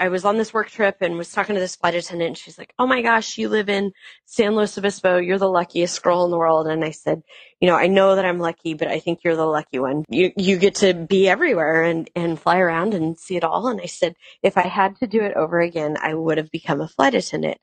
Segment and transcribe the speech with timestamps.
[0.00, 2.58] I was on this work trip and was talking to this flight attendant and she's
[2.58, 3.92] like, Oh my gosh, you live in
[4.24, 5.18] San Luis Obispo.
[5.18, 6.66] You're the luckiest girl in the world.
[6.66, 7.22] And I said,
[7.60, 10.04] you know, I know that I'm lucky, but I think you're the lucky one.
[10.08, 13.68] You, you get to be everywhere and, and fly around and see it all.
[13.68, 16.80] And I said, if I had to do it over again, I would have become
[16.80, 17.58] a flight attendant.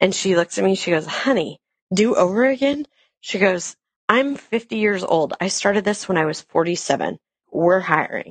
[0.00, 1.58] And she looks at me, she goes, honey,
[1.92, 2.86] do over again?
[3.20, 3.74] She goes,
[4.08, 5.34] I'm 50 years old.
[5.40, 7.18] I started this when I was 47.
[7.52, 8.30] We're hiring.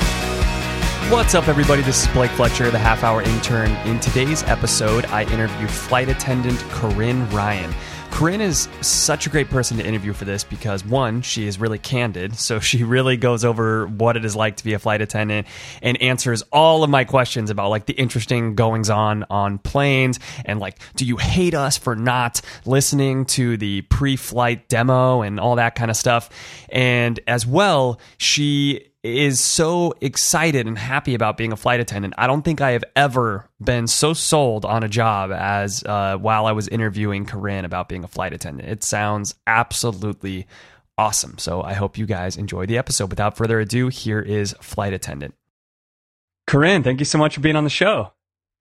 [1.11, 1.81] What's up, everybody?
[1.81, 3.69] This is Blake Fletcher, the half hour intern.
[3.85, 7.75] In today's episode, I interview flight attendant Corinne Ryan.
[8.11, 11.79] Corinne is such a great person to interview for this because one, she is really
[11.79, 12.37] candid.
[12.37, 15.47] So she really goes over what it is like to be a flight attendant
[15.81, 20.61] and answers all of my questions about like the interesting goings on on planes and
[20.61, 25.57] like, do you hate us for not listening to the pre flight demo and all
[25.57, 26.29] that kind of stuff?
[26.69, 32.13] And as well, she is so excited and happy about being a flight attendant.
[32.17, 36.45] I don't think I have ever been so sold on a job as uh, while
[36.45, 38.69] I was interviewing Corinne about being a flight attendant.
[38.69, 40.47] It sounds absolutely
[40.97, 41.37] awesome.
[41.39, 43.09] So I hope you guys enjoy the episode.
[43.09, 45.33] Without further ado, here is Flight Attendant.
[46.45, 48.13] Corinne, thank you so much for being on the show.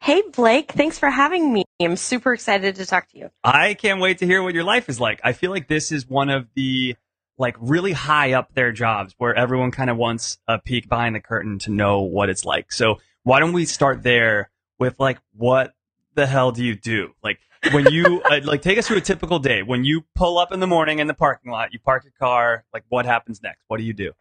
[0.03, 1.65] Hey, Blake, thanks for having me.
[1.83, 3.31] I'm super excited to talk to you.
[3.45, 5.21] I can't wait to hear what your life is like.
[5.23, 6.97] I feel like this is one of the
[7.41, 11.21] like really high up their jobs where everyone kind of wants a peek behind the
[11.21, 12.71] curtain to know what it's like.
[12.71, 15.73] So why don't we start there with like what
[16.15, 17.13] the hell do you do?
[17.25, 17.39] Like
[17.73, 19.63] when you uh, like take us through a typical day.
[19.63, 22.65] When you pull up in the morning in the parking lot, you park your car,
[22.75, 23.65] like what happens next?
[23.69, 24.13] What do you do?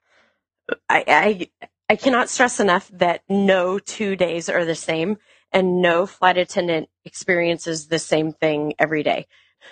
[0.87, 5.17] I, I, I cannot stress enough that no two days are the same
[5.51, 9.27] and no flight attendant experiences the same thing every day.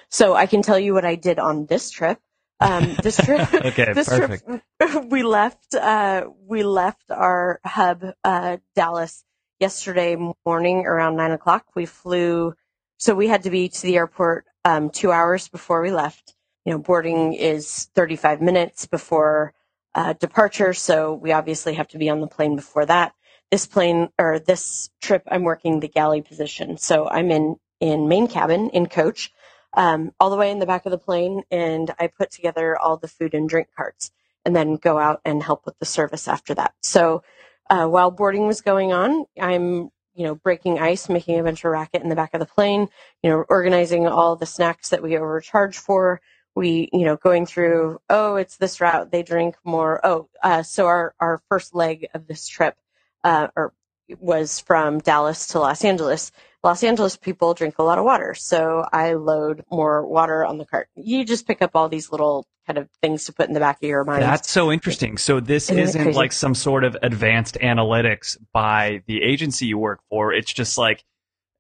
[0.09, 2.19] So I can tell you what I did on this trip.
[2.59, 4.47] Um, this trip, Okay, this perfect.
[4.79, 9.23] trip, we left, uh, we left our hub, uh, Dallas
[9.59, 11.66] yesterday morning around nine o'clock.
[11.75, 12.56] We flew,
[12.97, 16.34] so we had to be to the airport, um, two hours before we left.
[16.66, 19.53] You know, boarding is 35 minutes before,
[19.95, 20.74] uh, departure.
[20.74, 23.13] So we obviously have to be on the plane before that.
[23.51, 26.78] This plane or this trip, I'm working the galley position.
[26.78, 29.31] So I'm in, in main cabin in coach
[29.73, 32.97] um, all the way in the back of the plane, and I put together all
[32.97, 34.11] the food and drink carts,
[34.45, 36.73] and then go out and help with the service after that.
[36.81, 37.23] So
[37.69, 41.72] uh, while boarding was going on, I'm you know breaking ice, making a bunch of
[41.72, 42.88] racket in the back of the plane,
[43.23, 46.22] you know organizing all the snacks that we overcharge for.
[46.56, 50.88] We you know going through oh it's this route they drink more oh uh, so
[50.88, 52.75] our our first leg of this trip
[53.23, 53.73] uh, or
[54.19, 56.31] was from Dallas to Los Angeles.
[56.67, 60.66] Los Angeles people drink a lot of water, so I load more water on the
[60.66, 60.89] cart.
[60.95, 63.78] You just pick up all these little kind of things to put in the back
[63.78, 64.22] of your mind.
[64.22, 65.17] That's so interesting.
[65.17, 70.01] So this Isn't isn't like some sort of advanced analytics by the agency you work
[70.09, 70.33] for.
[70.33, 71.06] It's just like,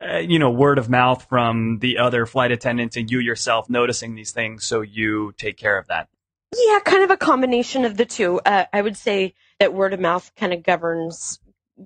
[0.05, 4.13] uh, you know, word of mouth from the other flight attendants and you yourself noticing
[4.13, 4.65] these things.
[4.65, 6.09] So you take care of that.
[6.53, 8.41] Yeah, kind of a combination of the two.
[8.45, 11.39] Uh, I would say that word of mouth kind of governs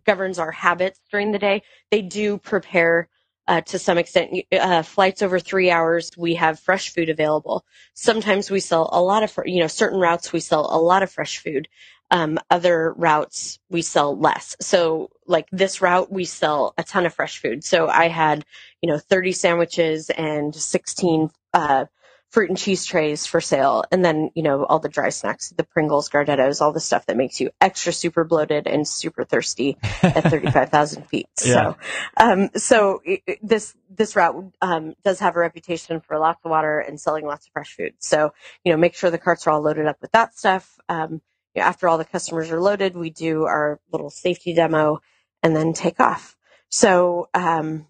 [0.06, 1.64] governs our habits during the day.
[1.90, 3.10] They do prepare
[3.48, 4.46] uh, to some extent.
[4.52, 7.66] Uh, flights over three hours, we have fresh food available.
[7.94, 11.12] Sometimes we sell a lot of, you know, certain routes we sell a lot of
[11.12, 11.68] fresh food.
[12.12, 14.58] Um, other routes we sell less.
[14.60, 17.64] So like this route, we sell a ton of fresh food.
[17.64, 18.46] So I had,
[18.82, 21.86] you know, 30 sandwiches and 16, uh,
[22.32, 23.84] fruit and cheese trays for sale.
[23.92, 27.18] And then, you know, all the dry snacks, the Pringles, Gardettos, all the stuff that
[27.18, 31.28] makes you extra super bloated and super thirsty at 35,000 feet.
[31.44, 31.54] Yeah.
[31.54, 31.78] So,
[32.18, 36.80] um, so it, this, this route, um, does have a reputation for lots of water
[36.80, 37.94] and selling lots of fresh food.
[38.00, 40.80] So, you know, make sure the carts are all loaded up with that stuff.
[40.88, 41.22] Um,
[41.54, 45.02] you know, after all the customers are loaded, we do our little safety demo
[45.44, 46.38] and then take off.
[46.70, 47.88] So, um,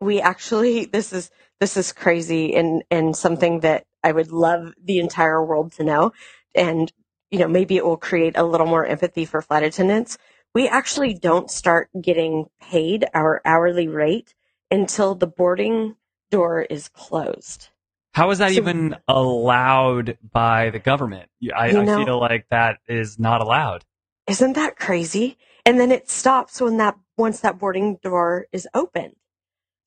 [0.00, 4.98] we actually, this is, this is crazy and, and something that I would love the
[4.98, 6.12] entire world to know.
[6.54, 6.92] And,
[7.30, 10.16] you know, maybe it will create a little more empathy for flight attendants.
[10.54, 14.34] We actually don't start getting paid our hourly rate
[14.70, 15.96] until the boarding
[16.30, 17.68] door is closed.
[18.14, 21.28] How is that So- even allowed by the government?
[21.54, 23.84] I, You I feel like that is not allowed.
[24.26, 25.36] Isn't that crazy?
[25.66, 29.16] And then it stops when that once that boarding door is opened.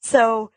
[0.01, 0.51] So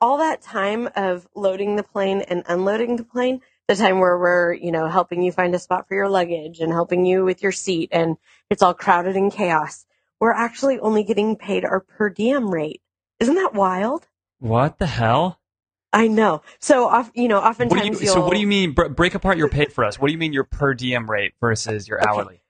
[0.00, 4.52] all that time of loading the plane and unloading the plane, the time where we're,
[4.54, 7.52] you know, helping you find a spot for your luggage and helping you with your
[7.52, 8.16] seat and
[8.50, 9.86] it's all crowded and chaos,
[10.20, 12.82] we're actually only getting paid our per diem rate.
[13.20, 14.06] Isn't that wild?
[14.38, 15.40] What the hell?
[15.92, 16.42] I know.
[16.58, 18.14] So, off, you know, What oftentimes you, you'll.
[18.14, 18.72] so what do you mean?
[18.72, 19.98] Break apart your pay for us.
[19.98, 22.10] What do you mean your per diem rate versus your Okay.
[22.10, 22.40] hourly?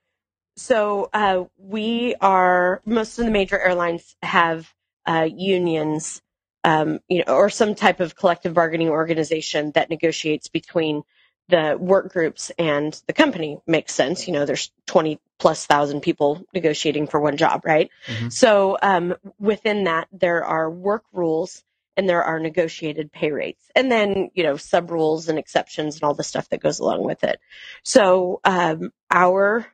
[0.56, 4.72] So uh, we are most of the major airlines have
[5.06, 6.22] uh, unions,
[6.64, 11.02] um, you know, or some type of collective bargaining organization that negotiates between
[11.48, 13.58] the work groups and the company.
[13.66, 14.46] Makes sense, you know.
[14.46, 17.90] There's twenty plus thousand people negotiating for one job, right?
[18.06, 18.32] Mhm.
[18.32, 21.62] So um, within that, there are work rules
[21.96, 26.04] and there are negotiated pay rates, and then you know sub rules and exceptions and
[26.04, 27.38] all the stuff that goes along with it.
[27.82, 29.66] So um, our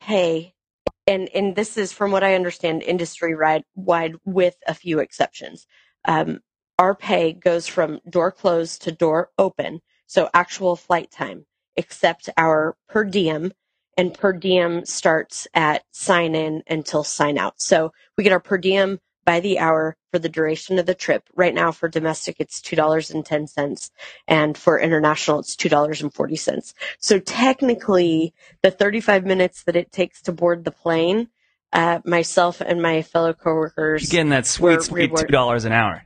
[0.00, 0.54] pay
[1.06, 3.34] and and this is from what I understand industry
[3.74, 5.66] wide with a few exceptions.
[6.04, 6.40] Um,
[6.78, 12.76] our pay goes from door closed to door open, so actual flight time, except our
[12.88, 13.52] per diem,
[13.96, 17.60] and per diem starts at sign in until sign out.
[17.60, 21.28] So we get our per diem by the hour for the duration of the trip.
[21.36, 23.10] Right now for domestic it's two dollars
[24.26, 26.74] and for international it's two dollars and forty cents.
[26.98, 31.28] So technically, the 35 minutes that it takes to board the plane,
[31.72, 34.02] uh, myself and my fellow coworkers.
[34.02, 36.04] You're getting that sweet, sweet reward- two dollars an hour.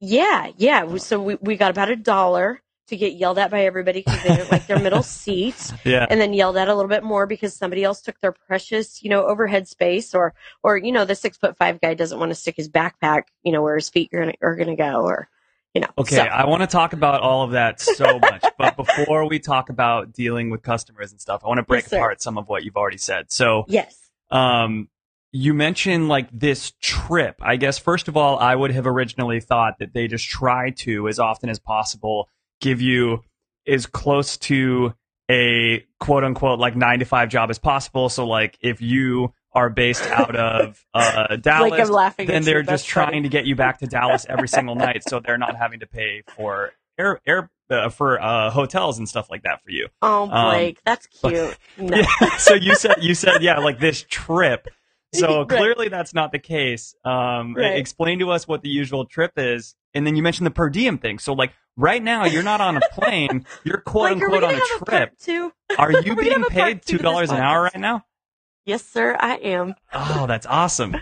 [0.00, 0.96] Yeah, yeah.
[0.96, 4.34] So we, we got about a dollar to get yelled at by everybody because they
[4.36, 6.04] didn't like their middle seats Yeah.
[6.10, 9.10] and then yelled at a little bit more because somebody else took their precious, you
[9.10, 12.34] know, overhead space or, or, you know, the six foot five guy doesn't want to
[12.34, 15.28] stick his backpack, you know, where his feet are going to, are to go or,
[15.74, 15.88] you know.
[15.96, 19.38] Okay, So- I want to talk about all of that so much, but before we
[19.38, 22.48] talk about dealing with customers and stuff, I want to break Yes, apart some of
[22.48, 23.30] what you've already said.
[23.30, 23.96] So, yes.
[24.32, 24.88] um,
[25.32, 27.36] you mentioned like this trip.
[27.40, 31.08] I guess first of all, I would have originally thought that they just try to,
[31.08, 32.28] as often as possible,
[32.60, 33.22] give you
[33.66, 34.94] as close to
[35.30, 38.08] a quote unquote like nine to five job as possible.
[38.08, 42.62] So, like, if you are based out of uh, Dallas, Like I'm laughing then they're
[42.62, 43.22] That's just trying funny.
[43.22, 46.22] to get you back to Dallas every single night, so they're not having to pay
[46.36, 49.88] for air air uh, for uh, hotels and stuff like that for you.
[50.02, 51.58] Oh, Um, Blake, that's but- cute.
[51.90, 51.96] No.
[52.20, 52.36] Yeah.
[52.38, 54.68] so you said you said yeah, like this trip.
[55.14, 55.48] So Right.
[55.48, 56.94] clearly that's not the case.
[57.04, 57.76] Um, Right.
[57.76, 60.98] Explain to us what the usual trip is, and then you mentioned the per diem
[60.98, 61.18] thing.
[61.18, 64.58] So like right now you're not on a plane, you're quote like, unquote on a
[64.58, 65.12] a trip.
[65.18, 65.52] two?
[65.78, 68.04] Are you Are we gonna being a paid two dollars an hour right now?
[68.64, 69.74] Yes, sir, I am.
[69.92, 70.96] Oh, that's awesome.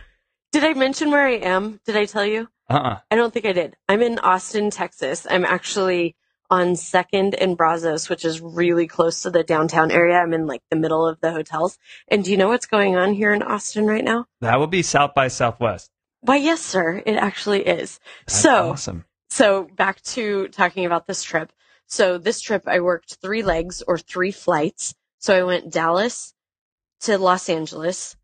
[0.52, 1.78] Did I mention where I am?
[1.84, 2.48] Did I tell you?
[2.68, 3.76] Uh uh I don't think I did.
[3.88, 5.26] I'm in Austin, Texas.
[5.30, 6.16] I'm actually
[6.50, 10.18] on Second and Brazos, which is really close to the downtown area.
[10.18, 11.78] I'm in like the middle of the hotels.
[12.08, 14.26] And do you know what's going on here in Austin right now?
[14.40, 15.90] That would be South by Southwest.
[16.22, 17.02] Why, yes, sir.
[17.06, 18.00] It actually is.
[18.26, 19.04] That's so, awesome.
[19.30, 21.52] so back to talking about this trip.
[21.86, 24.94] So this trip, I worked three legs or three flights.
[25.18, 26.34] So I went Dallas
[27.02, 28.16] to Los Angeles,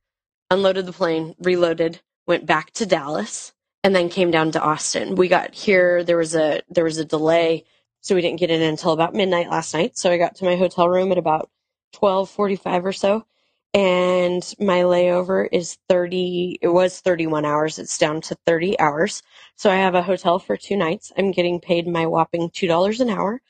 [0.51, 3.53] unloaded the plane, reloaded, went back to Dallas,
[3.83, 5.15] and then came down to Austin.
[5.15, 6.05] We got here.
[6.05, 7.65] There was a there was a delay,
[8.07, 9.99] so we didn't get in until about midnight last night.
[9.99, 11.51] So I got to my hotel room at about
[11.93, 13.27] twelve forty five or so,
[13.75, 16.57] and my layover is thirty.
[16.63, 17.81] It was thirty one hours.
[17.81, 19.25] It's down to thirty hours.
[19.57, 21.13] So I have a hotel for two nights.
[21.19, 23.41] I'm getting paid my whopping two dollars an hour,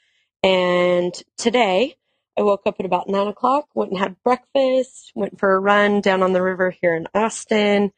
[0.42, 1.96] and today.
[2.38, 6.02] I woke up at about nine o'clock, went and had breakfast, went for a run
[6.02, 7.92] down on the river here in Austin,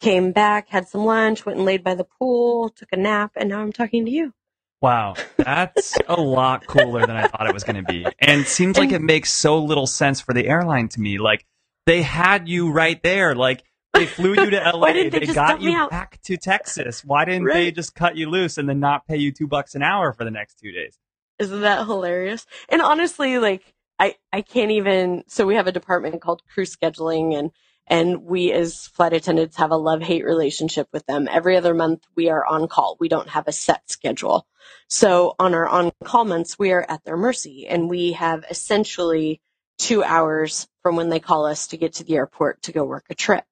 [0.00, 3.48] came back, had some lunch, went and laid by the pool, took a nap, and
[3.48, 4.32] now I'm talking to you.
[4.82, 8.06] Wow, that's a lot cooler than I thought it was going to be.
[8.18, 11.18] And seems like it makes so little sense for the airline to me.
[11.18, 11.44] Like
[11.84, 13.34] they had you right there.
[13.34, 14.92] Like they flew you to LA.
[14.94, 17.04] They they got you back to Texas.
[17.04, 19.82] Why didn't they just cut you loose and then not pay you two bucks an
[19.82, 20.98] hour for the next two days?
[21.38, 22.46] Isn't that hilarious?
[22.68, 27.38] And honestly, like I, I can't even so we have a department called crew scheduling
[27.38, 27.50] and
[27.90, 31.28] and we as flight attendants have a love hate relationship with them.
[31.30, 32.96] Every other month we are on call.
[33.00, 34.46] We don't have a set schedule.
[34.88, 39.42] So on our on call months we are at their mercy and we have essentially
[39.78, 43.06] two hours from when they call us to get to the airport to go work
[43.10, 43.44] a trip.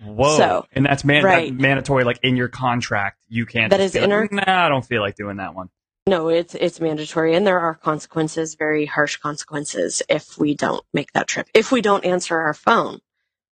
[0.00, 0.36] Whoa!
[0.36, 1.50] So, and that's man- right.
[1.50, 2.04] that's mandatory.
[2.04, 3.70] Like in your contract, you can't.
[3.70, 5.70] That is be like, Nah, I don't feel like doing that one.
[6.06, 11.12] No, it's it's mandatory, and there are consequences, very harsh consequences, if we don't make
[11.14, 11.48] that trip.
[11.52, 13.00] If we don't answer our phone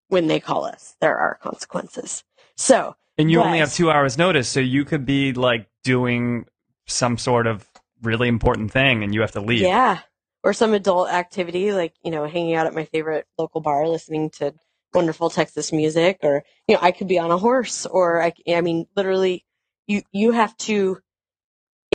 [0.08, 2.24] when they call us, there are consequences.
[2.56, 6.46] So, And you only have two hours notice, so you could be like doing
[6.86, 7.68] some sort of
[8.02, 9.60] really important thing, and you have to leave.
[9.60, 10.00] yeah,
[10.42, 14.30] or some adult activity like you know hanging out at my favorite local bar, listening
[14.30, 14.54] to
[14.94, 18.60] wonderful Texas music, or you know I could be on a horse, or I, I
[18.60, 19.44] mean literally,
[19.86, 20.98] you you have to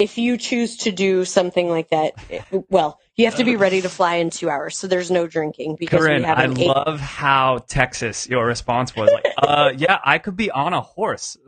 [0.02, 3.82] if you choose to do something like that, it- well, you have to be ready
[3.82, 4.76] to fly in two hours.
[4.78, 6.68] So there's no drinking because Corinne, we have I eight.
[6.68, 11.38] love how Texas your response was like, uh, yeah, I could be on a horse.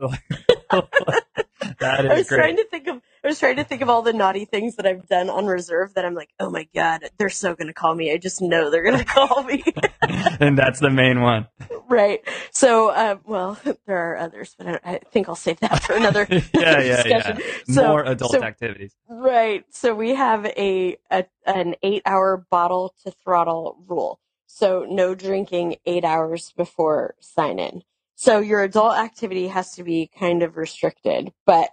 [1.80, 4.02] that I was is trying to think of I was trying to think of all
[4.02, 7.30] the naughty things that I've done on reserve that I'm like, oh my god, they're
[7.30, 8.12] so gonna call me.
[8.12, 9.64] I just know they're gonna call me.
[10.40, 11.48] and that's the main one.
[11.88, 12.20] right.
[12.50, 16.26] So, uh, well, there are others, but I, I think I'll save that for another
[16.30, 17.38] yeah, yeah, yeah.
[17.70, 18.94] So- More adult so- activities.
[19.08, 19.64] Right.
[19.70, 24.20] So we have a, a an eight hour bottle to throttle rule.
[24.46, 27.82] So no drinking eight hours before sign in.
[28.16, 31.70] So your adult activity has to be kind of restricted, but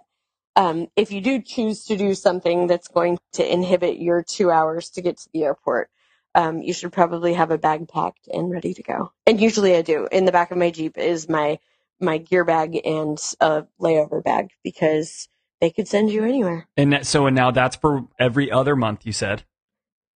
[0.56, 4.90] um, if you do choose to do something that's going to inhibit your two hours
[4.90, 5.88] to get to the airport,
[6.34, 9.12] um, you should probably have a bag packed and ready to go.
[9.26, 10.08] And usually I do.
[10.12, 11.58] In the back of my Jeep is my
[12.00, 15.28] my gear bag and a layover bag because
[15.60, 19.06] they could send you anywhere And that, so and now that's for every other month.
[19.06, 19.44] You said.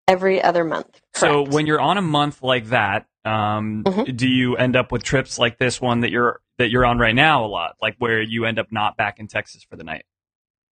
[0.09, 1.01] every other month.
[1.15, 4.17] So when you're on a month like that, um, Mhm.
[4.17, 7.15] do you end up with trips like this one that you're that you're on right
[7.15, 10.07] now a lot, like where you end up not back in Texas for the night?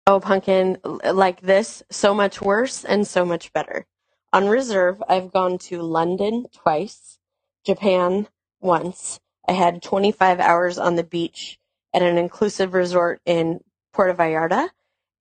[0.07, 3.85] Oh, pumpkin, like this, so much worse and so much better.
[4.33, 7.19] On reserve, I've gone to London twice,
[7.65, 8.27] Japan
[8.61, 9.19] once.
[9.47, 11.59] I had 25 hours on the beach
[11.93, 13.61] at an inclusive resort in
[13.93, 14.69] Puerto Vallarta,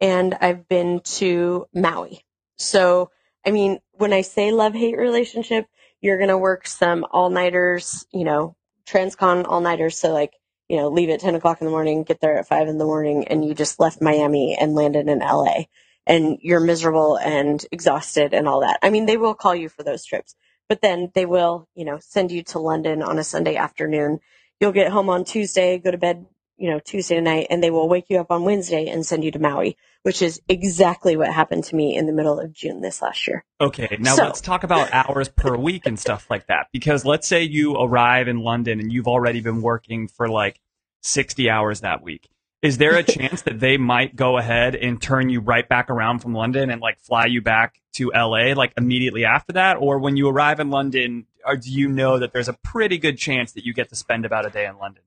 [0.01, 2.25] and I've been to Maui.
[2.57, 3.11] So,
[3.47, 5.67] I mean, when I say love hate relationship,
[6.05, 8.55] you're going to work some all nighters, you know,
[8.87, 9.99] transcon all nighters.
[9.99, 10.35] So, like,
[10.69, 12.85] you know, leave at 10 o'clock in the morning, get there at 5 in the
[12.85, 15.63] morning, and you just left Miami and landed in LA.
[16.07, 18.79] And you're miserable and exhausted and all that.
[18.83, 20.37] I mean, they will call you for those trips,
[20.69, 24.21] but then they will, you know, send you to London on a Sunday afternoon.
[24.61, 27.89] You'll get home on Tuesday, go to bed, you know, Tuesday night, and they will
[27.89, 31.65] wake you up on Wednesday and send you to Maui, which is exactly what happened
[31.65, 33.45] to me in the middle of June this last year.
[33.61, 36.69] Okay, now So- let's talk about hours per week and stuff like that.
[36.73, 40.61] Because let's say you arrive in London and you've already been working for like
[41.03, 42.29] 60 hours that week.
[42.63, 46.21] Is there a chance that they might go ahead and turn you right back around
[46.21, 49.77] from London and like fly you back to LA like immediately after that?
[49.79, 53.19] Or when you arrive in London, or do you know that there's a pretty good
[53.19, 55.03] chance that you get to spend about a day in London?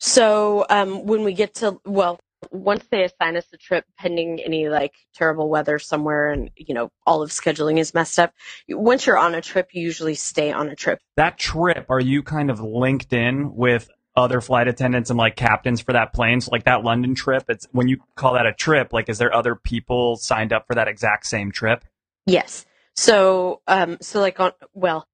[0.00, 2.18] So um, when we get to well,
[2.50, 6.90] once they assign us a trip, pending any like terrible weather somewhere, and you know
[7.06, 8.32] all of scheduling is messed up.
[8.68, 11.00] Once you're on a trip, you usually stay on a trip.
[11.16, 15.82] That trip, are you kind of linked in with other flight attendants and like captains
[15.82, 16.40] for that plane?
[16.40, 19.34] So like that London trip, it's when you call that a trip, like is there
[19.34, 21.84] other people signed up for that exact same trip?
[22.26, 22.64] Yes.
[22.96, 25.06] So um, so like on well,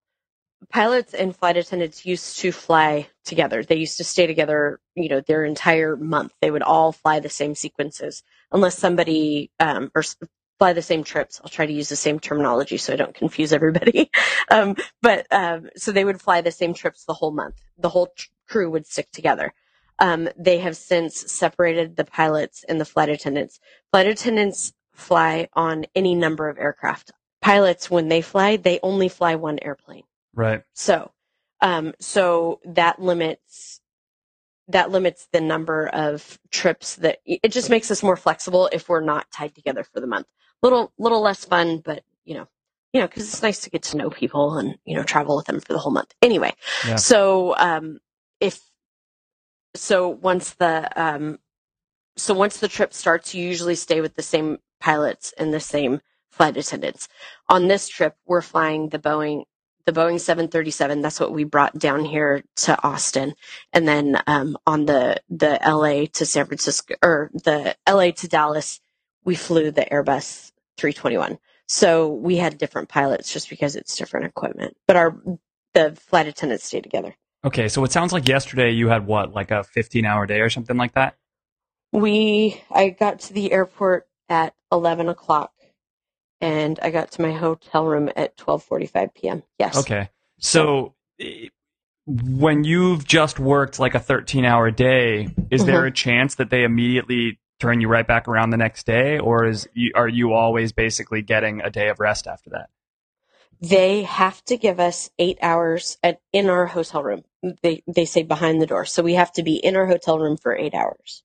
[0.70, 3.62] pilots and flight attendants used to fly together.
[3.62, 4.80] They used to stay together.
[4.94, 6.32] You know, their entire month.
[6.40, 8.22] They would all fly the same sequences,
[8.52, 10.02] unless somebody um, or
[10.58, 11.40] fly the same trips.
[11.42, 14.10] I'll try to use the same terminology so I don't confuse everybody.
[14.50, 17.56] um, but um, so they would fly the same trips the whole month.
[17.78, 19.52] The whole tr- crew would stick together.
[19.98, 23.60] Um, they have since separated the pilots and the flight attendants.
[23.90, 27.12] Flight attendants fly on any number of aircraft.
[27.40, 30.02] Pilots, when they fly, they only fly one airplane.
[30.36, 30.64] Right.
[30.74, 31.12] So,
[31.62, 33.80] um, so that limits
[34.68, 39.00] that limits the number of trips that it just makes us more flexible if we're
[39.00, 40.26] not tied together for the month.
[40.62, 42.48] Little little less fun, but you know,
[42.92, 45.46] you know, because it's nice to get to know people and you know travel with
[45.46, 46.14] them for the whole month.
[46.22, 46.54] Anyway,
[46.86, 46.96] Yeah.
[46.96, 48.00] so um,
[48.40, 48.60] if
[49.76, 51.38] so, once the um,
[52.16, 56.00] so once the trip starts, you usually stay with the same pilots and the same
[56.30, 57.08] flight attendants.
[57.48, 59.44] On this trip, we're flying the Boeing
[59.86, 61.00] the Boeing 737.
[61.00, 63.34] That's what we brought down here to Austin,
[63.72, 68.80] and then um, on the the LA to San Francisco or the LA to Dallas,
[69.24, 71.38] we flew the Airbus 321.
[71.68, 75.16] So we had different pilots just because it's different equipment, but our
[75.74, 77.14] the flight attendants stay together.
[77.44, 80.50] Okay, so it sounds like yesterday you had what, like a 15 hour day or
[80.50, 81.16] something like that?
[81.92, 85.52] We I got to the airport at 11 o'clock,
[86.40, 89.42] and I got to my hotel room at 12:45 p.m.
[89.58, 89.76] Yes.
[89.76, 90.10] Okay.
[90.38, 90.94] So
[92.06, 95.86] when you've just worked like a 13 hour day, is there Mm-hmm.
[95.86, 99.68] a chance that they immediately turn you right back around the next day or is
[99.74, 102.68] you, are you always basically getting a day of rest after that?
[103.60, 107.24] They have to give us eight hours at in our hotel room.
[107.62, 110.36] They they say behind the door, so we have to be in our hotel room
[110.36, 111.22] for eight hours.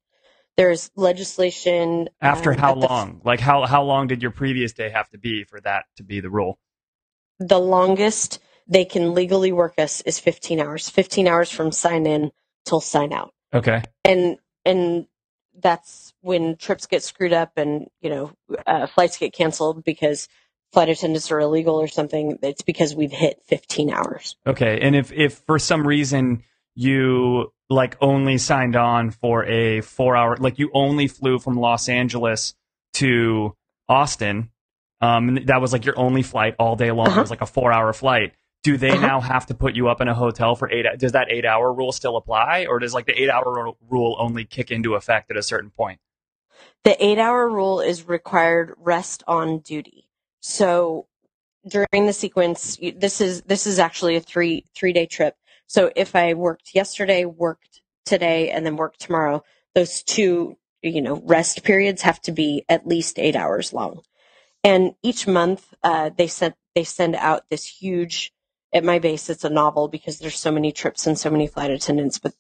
[0.57, 3.21] There's legislation After um, how the- long?
[3.23, 6.19] Like how how long did your previous day have to be for that to be
[6.19, 6.59] the rule?
[7.43, 10.87] the longest they can legally work us is 15 hours.
[10.89, 12.31] 15 hours from sign in
[12.65, 13.33] till sign out.
[13.53, 13.81] Okay.
[14.05, 15.07] and and
[15.59, 18.31] that's when trips get screwed up and you know
[18.67, 20.27] uh, flights get canceled because
[20.71, 22.37] flight attendants are illegal or something.
[22.43, 24.35] It's because we've hit 15 hours.
[24.45, 26.43] Okay, and if if for some reason
[26.75, 31.87] you like only signed on for a four hour, like you only flew from Los
[31.89, 32.53] Angeles
[32.95, 33.55] to
[33.87, 34.49] Austin,
[34.99, 37.07] um, that was like your only flight all day long.
[37.07, 37.19] Uh-huh.
[37.19, 38.33] It was like a four hour flight.
[38.63, 39.07] Do they Uh-huh.
[39.07, 40.85] now have to put you up in a hotel for eight?
[40.99, 44.45] Does that eight hour rule still apply, or does like the eight hour rule only
[44.45, 45.99] kick into effect at a certain point?
[46.83, 50.09] The eight hour rule is required rest on duty.
[50.41, 51.07] So
[51.67, 55.35] during the sequence, this is this is actually a three three day trip.
[55.71, 59.41] So if I worked yesterday, worked today, and then worked tomorrow,
[59.73, 64.01] those two you know rest periods have to be at least eight hours long.
[64.65, 68.33] And each month, uh, they send they send out this huge.
[68.73, 71.71] At my base, it's a novel because there's so many trips and so many flight
[71.71, 72.19] attendants.
[72.19, 72.33] But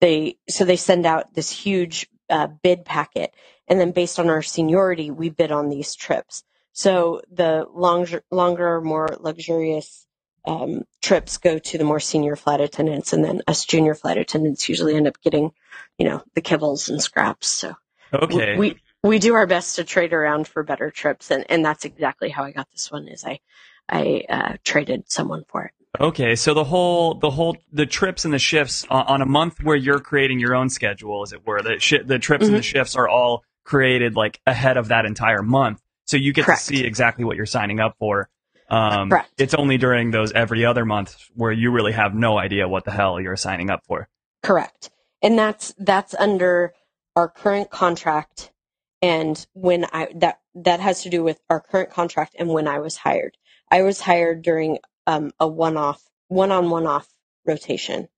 [0.00, 3.34] they so they send out this huge uh, bid packet,
[3.68, 6.42] and then based on our seniority, we bid on these trips.
[6.72, 10.06] So the longer, longer, more luxurious
[10.48, 14.68] um, trips go to the more senior flight attendants, and then us junior flight attendants
[14.68, 15.52] usually end up getting,
[15.98, 17.48] you know, the kibbles and scraps.
[17.48, 17.74] So
[18.14, 21.84] Okay, we we do our best to trade around for better trips, and and that's
[21.84, 23.08] exactly how I got this one.
[23.08, 23.40] Is I
[23.90, 25.72] I uh, traded someone for it.
[26.00, 29.62] Okay, so the whole the whole the trips and the shifts on, on a month
[29.62, 32.62] where you're creating your own schedule, as it were, the shi the trips and the
[32.62, 36.60] shifts are all created like ahead of that entire month, so you get Correct.
[36.60, 38.30] to see exactly what you're signing up for.
[38.70, 39.30] Um, Correct.
[39.38, 42.90] It's only during those every other month where you really have no idea what the
[42.90, 44.08] hell you're signing up for.
[44.42, 44.90] Correct.
[45.22, 46.74] And that's that's under
[47.16, 48.52] our current contract
[49.02, 52.78] and when I that that has to do with our current contract and when I
[52.78, 53.36] was hired.
[53.70, 57.08] I was hired during um, a one-off one-on one-off
[57.46, 58.08] rotation.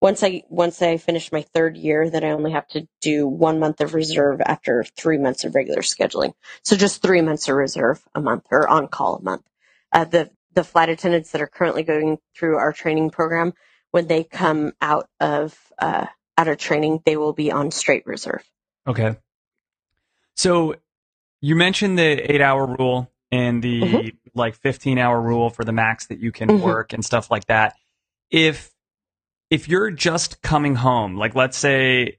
[0.00, 3.58] Once I once I finish my third year, then I only have to do one
[3.58, 6.34] month of reserve after three months of regular scheduling.
[6.62, 9.42] So just three months of reserve a month or on call a month.
[9.92, 13.52] Uh, the the flight attendants that are currently going through our training program,
[13.90, 18.42] when they come out of uh, out of training, they will be on straight reserve.
[18.86, 19.16] Okay.
[20.36, 20.76] So
[21.40, 24.16] you mentioned the eight hour rule and the Mhm.
[24.34, 26.60] like 15 hour rule for the max that you can Mhm.
[26.60, 27.74] work and stuff like that.
[28.30, 28.70] If,
[29.50, 32.18] if you're just coming home, like let's say,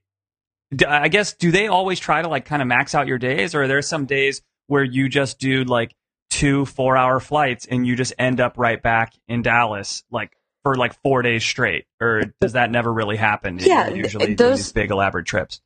[0.88, 3.64] I guess, do they always try to like kind of max out your days or
[3.64, 5.96] are there some days where you just do like
[6.30, 10.32] two four hour flights and you just end up right back in Dallas, like
[10.64, 11.86] for like four days straight?
[12.02, 13.58] Or does that never really happen?
[13.60, 15.62] Yeah, usually those- these big elaborate trips.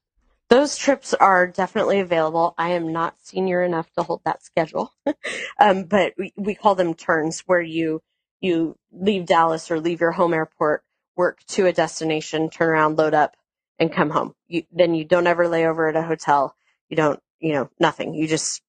[0.50, 2.54] Those trips are definitely available.
[2.60, 4.94] I am not senior enough to hold that schedule,
[5.60, 8.02] um, but we, we call them turns, where you
[8.40, 10.84] you leave Dallas or leave your home airport,
[11.16, 13.36] work to a destination, turn around, load up,
[13.80, 14.36] and come home.
[14.48, 16.56] You, then you don't ever lay over at a hotel.
[16.90, 18.14] You don't, you know, nothing.
[18.14, 18.62] You just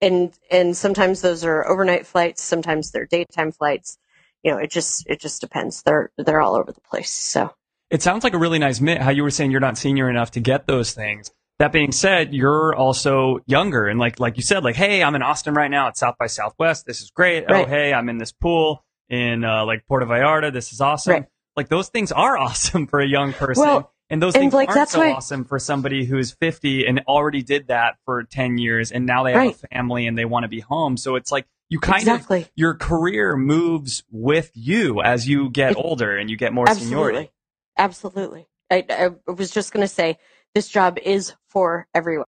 [0.00, 2.42] and and sometimes those are overnight flights.
[2.42, 3.98] Sometimes they're daytime flights.
[4.42, 5.82] You know, it just it just depends.
[5.82, 7.10] They're they're all over the place.
[7.10, 7.52] So.
[7.90, 9.00] It sounds like a really nice mit.
[9.00, 11.30] How you were saying you're not senior enough to get those things.
[11.58, 15.22] That being said, you're also younger, and like like you said, like hey, I'm in
[15.22, 16.84] Austin right now at South by Southwest.
[16.86, 17.44] This is great.
[17.48, 20.52] Oh hey, I'm in this pool in uh, like Puerto Vallarta.
[20.52, 21.12] This is awesome.
[21.12, 21.26] Right.
[21.56, 24.68] Like those things are awesome for a young person, Well, and those and, things like,
[24.68, 28.90] aren't so why- awesome for somebody who's 50 and already did that for 10 years,
[28.92, 29.54] and now they have Right.
[29.62, 30.96] a family and they want to be home.
[30.96, 32.42] So it's like you kind Exactly.
[32.42, 36.66] of your career moves with you as you get It- older and you get more
[36.68, 37.30] seniority.
[37.76, 38.46] Absolutely.
[38.70, 40.18] I, I was just going to say
[40.54, 42.24] this job is for everyone.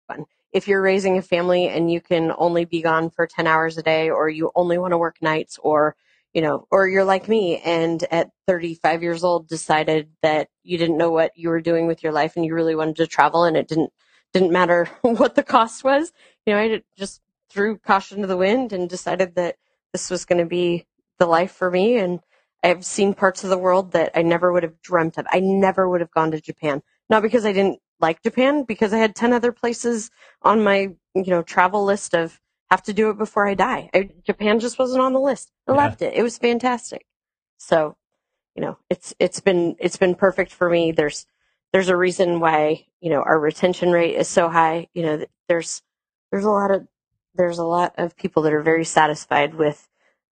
[0.51, 3.83] If you're raising a family and you can only be gone for 10 hours a
[3.83, 5.95] day, or you only want to work nights, or,
[6.35, 10.97] you know, or you're like me and at 35 years old decided that you didn't
[10.97, 13.55] know what you were doing with your life and you really wanted to travel and
[13.55, 13.91] it didn't,
[14.33, 16.11] didn't matter what the cost was.
[16.45, 19.55] You know, I just threw caution to the wind and decided that
[19.93, 20.85] this was going to be
[21.19, 21.97] the life for me.
[21.97, 22.19] And
[22.61, 25.25] I've seen parts of the world that I never would have dreamt of.
[25.31, 26.83] I never would have gone to Japan.
[27.09, 31.29] Not because I didn't like Japan, because I had 10 other places on my, you
[31.29, 32.41] know, travel list of
[32.75, 33.89] have to do it before I die.
[33.93, 35.51] I, Japan just wasn't on the list.
[35.67, 35.77] I Yeah.
[35.77, 36.13] loved it.
[36.13, 37.05] It was fantastic.
[37.57, 37.95] So,
[38.53, 40.91] you know, it's, it's been, it's been perfect for me.
[40.91, 41.25] There's,
[41.71, 44.87] there's a reason why, you know, our retention rate is so high.
[44.93, 45.81] You know, there's,
[46.31, 46.85] there's a lot of,
[47.33, 49.87] there's a lot of people that are very satisfied with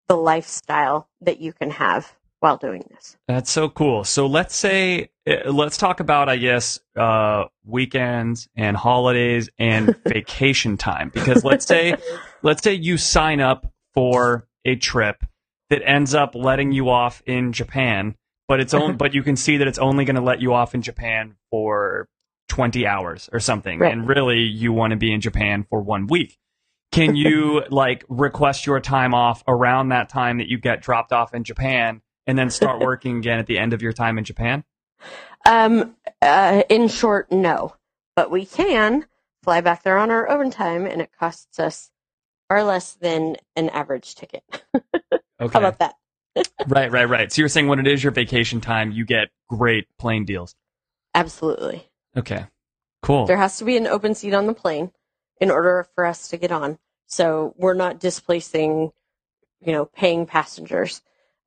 [0.07, 3.17] the lifestyle that you can have while doing this.
[3.27, 4.03] That's so cool.
[4.03, 10.75] So let's say, uh, let's talk about, I guess, uh, weekends and holidays and vacation
[10.77, 11.09] time.
[11.13, 11.95] Because let's say,
[12.41, 15.23] let's say you sign up for a trip
[15.69, 18.15] that ends up letting you off in Japan,
[18.47, 20.75] but it's only, but you can see that it's only going to let you off
[20.75, 22.07] in Japan for
[22.49, 23.79] 20 hours or something.
[23.79, 23.93] Right.
[23.93, 26.37] And really, you want to be in Japan for one week.
[26.91, 31.33] Can you like request your time off around that time that you get dropped off
[31.33, 34.63] in Japan and then start working again at the end of your time in Japan?
[35.45, 37.75] Um, uh, in short, no.
[38.15, 39.05] But we can
[39.43, 41.90] fly back there on our overtime, and it costs us
[42.51, 44.43] far less than an average ticket.
[45.39, 45.53] Okay.
[45.53, 45.95] How about that?
[46.67, 47.33] right, right, right.
[47.33, 50.53] So you're saying when it is your vacation time, you get great plane deals.
[51.15, 51.89] Absolutely.
[52.15, 52.45] Okay.
[53.01, 53.25] Cool.
[53.25, 54.91] There has to be an open seat on the plane
[55.39, 56.77] in order for us to get on.
[57.07, 58.91] So we're not displacing,
[59.61, 61.01] you know, paying passengers.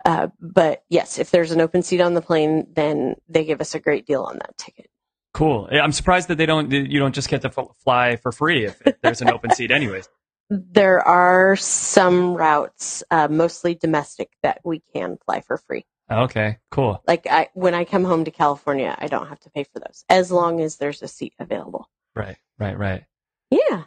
[0.05, 3.77] Uh, but yes, if there's an open seat on the plane, then they give us
[3.77, 4.91] a great deal on that ticket.
[5.33, 5.69] Cool.
[5.71, 6.73] I'm surprised that they don't.
[6.73, 10.09] You don't just get to fly for free if, if there's an open seat, anyways.
[10.57, 15.85] There are some routes, uh, mostly domestic, that we can fly for free.
[16.11, 16.59] Okay.
[16.71, 17.03] Cool.
[17.07, 20.05] Like I, when I come home to California, I don't have to pay for those
[20.09, 21.89] as long as there's a seat available.
[22.15, 22.37] Right.
[22.59, 22.79] Right.
[22.79, 23.05] Right.
[23.51, 23.85] Yeah.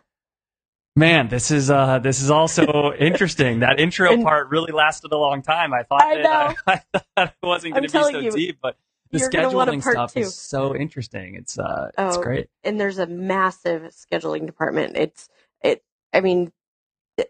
[0.95, 3.59] Man, this is uh this is also interesting.
[3.59, 5.73] That intro And- part really lasted a long time.
[5.73, 6.55] I thought I that.
[6.65, 8.77] I, I thought it wasn't going to be so you, deep, but
[9.11, 10.19] the you're gonna want a scheduling stuff two.
[10.21, 11.35] is so interesting.
[11.35, 12.49] It's uh it's Oh, great.
[12.63, 14.97] and there's a massive scheduling department.
[14.97, 15.29] It's
[15.63, 15.83] it.
[16.13, 16.51] I mean,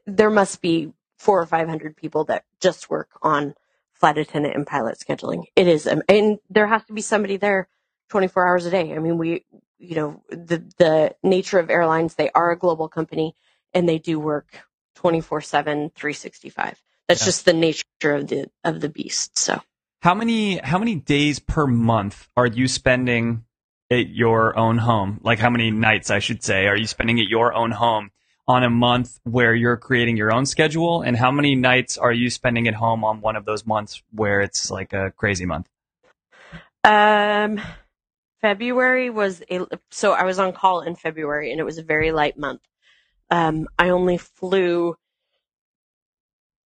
[0.06, 3.56] there must be four or five hundred people that just work on
[3.93, 5.45] flight attendant and pilot scheduling.
[5.56, 7.67] It is, um, and there has to be somebody there
[8.10, 8.93] twenty four hours a day.
[8.93, 9.45] I mean, we,
[9.80, 13.36] you know, the the nature of airlines, they are a global company,
[13.73, 14.60] and they do work
[14.97, 16.82] 24/7, 365.
[17.08, 17.26] That's Yeah.
[17.26, 19.38] just the nature of the of the beast.
[19.38, 19.62] So.
[20.02, 23.43] How many how many days per month are you spending
[23.89, 25.19] at your own home?
[25.23, 28.12] Like how many nights I should say are you spending at your own home
[28.47, 32.29] on a month where you're creating your own schedule and how many nights are you
[32.29, 35.67] spending at home on one of those months where it's like a crazy month?
[36.83, 37.60] Um,
[38.41, 42.12] February was a so I was on call in February and it was a very
[42.12, 42.62] light month.
[43.29, 44.95] Um, I only flew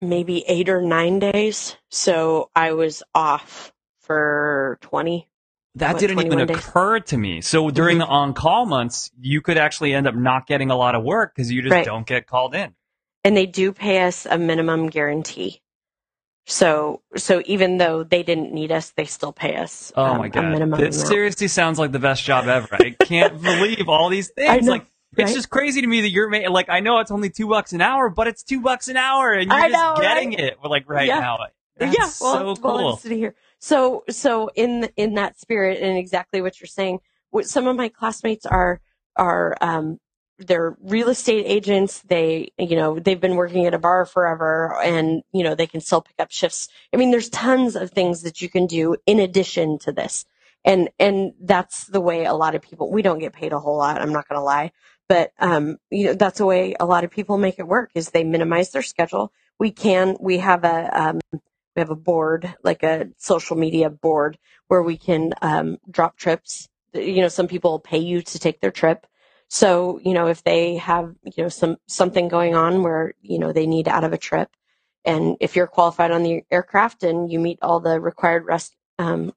[0.00, 5.28] maybe eight or nine days, so I was off for twenty.
[5.76, 6.58] That What, didn't even days?
[6.58, 7.40] occur to me.
[7.40, 8.00] So during Mhm.
[8.00, 11.50] the on-call months, you could actually end up not getting a lot of work because
[11.50, 11.84] you just Right.
[11.84, 12.74] don't get called in.
[13.24, 15.60] and they do pay us a minimum guarantee.
[16.46, 19.92] So, so even though they didn't need us, they still pay us.
[19.96, 20.62] Oh um, my A god, this
[20.96, 21.06] amount.
[21.06, 22.66] seriously sounds like the best job ever.
[22.74, 24.66] I can't believe all these things.
[24.66, 27.30] Know, like it's just crazy to me that you're ma- like I know it's only
[27.30, 29.94] two bucks an hour, but it's two bucks an hour, and you're I just know,
[30.02, 30.40] getting right?
[30.40, 31.20] it like right Yeah.
[31.20, 31.38] now.
[31.78, 32.88] That's yeah, well, so well, cool.
[32.94, 33.34] I'm sitting here.
[33.62, 36.98] So, so in in that spirit, and exactly what you're saying,
[37.30, 38.80] what some of my classmates are
[39.16, 40.00] are um,
[40.36, 42.00] they're real estate agents.
[42.02, 45.80] They, you know, they've been working at a bar forever, and you know they can
[45.80, 46.70] still pick up shifts.
[46.92, 50.24] I mean, there's tons of things that you can do in addition to this,
[50.64, 52.90] and and that's the way a lot of people.
[52.90, 54.00] We don't get paid a whole lot.
[54.00, 54.72] I'm not going to lie,
[55.08, 57.92] but um, you know, that's the way a lot of people make it work.
[57.94, 59.32] Is they minimize their schedule.
[59.60, 60.16] We can.
[60.18, 61.20] We have a um,
[61.74, 66.68] we have a board, like a social media board, where we can um, drop trips.
[66.92, 69.06] You know, some people pay you to take their trip.
[69.48, 73.52] So, you know, if they have, you know, some something going on where, you know,
[73.52, 74.50] they need out of a trip,
[75.04, 79.32] and if you're qualified on the aircraft and you meet all the required rest um,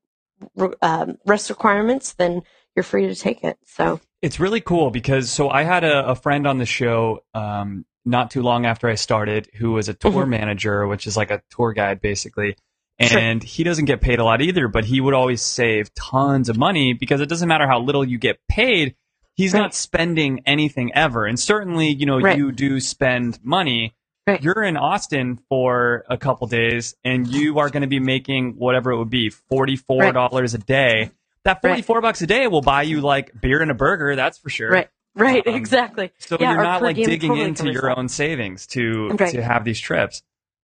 [0.56, 2.44] re- um, rest requirements, then
[2.76, 3.58] you're free to take it.
[3.66, 7.86] So, It's really cool because so I had a, a friend on the show um,
[8.06, 10.30] not too long after I started who was a tour Mhm.
[10.30, 12.56] manager, which is like a tour guide basically.
[13.02, 13.20] Sure.
[13.20, 16.58] And he doesn't get paid a lot either, but he would always save tons of
[16.58, 18.96] money because it doesn't matter how little you get paid.
[19.36, 19.60] He's Right.
[19.60, 21.26] not spending anything ever.
[21.26, 22.38] And certainly, you know, Right.
[22.38, 23.94] you do spend money.
[24.26, 24.42] Right.
[24.42, 28.92] You're in Austin for a couple days and you are going to be making whatever
[28.92, 31.12] it would be, $44 a day.
[31.44, 31.72] That Right.
[31.86, 34.70] 44 bucks a day will buy you like beer and a burger, that's for sure.
[34.72, 36.12] right, right, Um, exactly.
[36.20, 39.32] So Yeah, you're not like digging totally into your own savings to Right.
[39.32, 40.24] to have these trips.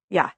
[0.10, 0.32] Yeah.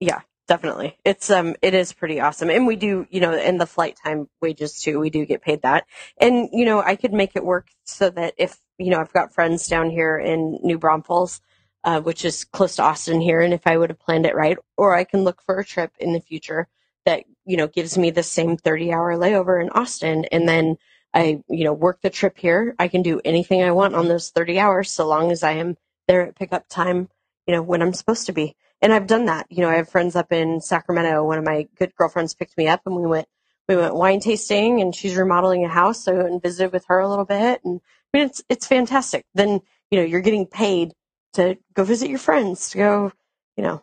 [0.00, 0.96] Yeah, definitely.
[1.04, 2.50] It's um it is pretty awesome.
[2.50, 5.62] And we do, you know, and the flight time wages too, we do get paid
[5.62, 5.86] that.
[6.18, 9.34] And, you know, I could make it work so that if, you know, I've got
[9.34, 11.40] friends down here in New Braunfels,
[11.84, 14.56] uh, which is close to Austin here, and if I would have planned it right,
[14.76, 16.66] or I can look for a trip in the future
[17.04, 20.76] that, you know, gives me the same 30 hour layover in Austin and then
[21.12, 22.74] I, you know, work the trip here.
[22.78, 25.76] I can do anything I want on those 30 hours so long as I am
[26.06, 27.08] there at pickup time,
[27.46, 29.46] you know, when I'm supposed to be and I've done that.
[29.50, 31.24] You know, I have friends up in Sacramento.
[31.24, 33.28] One of my good girlfriends picked me up, and we went
[33.68, 36.86] we went wine tasting, and she's remodeling a house, so I went and visited with
[36.86, 37.80] her a little bit, and
[38.12, 39.26] I mean, it's it's fantastic.
[39.34, 40.94] Then you know, you're getting paid
[41.34, 43.12] to go visit your friends, to go,
[43.56, 43.82] you know,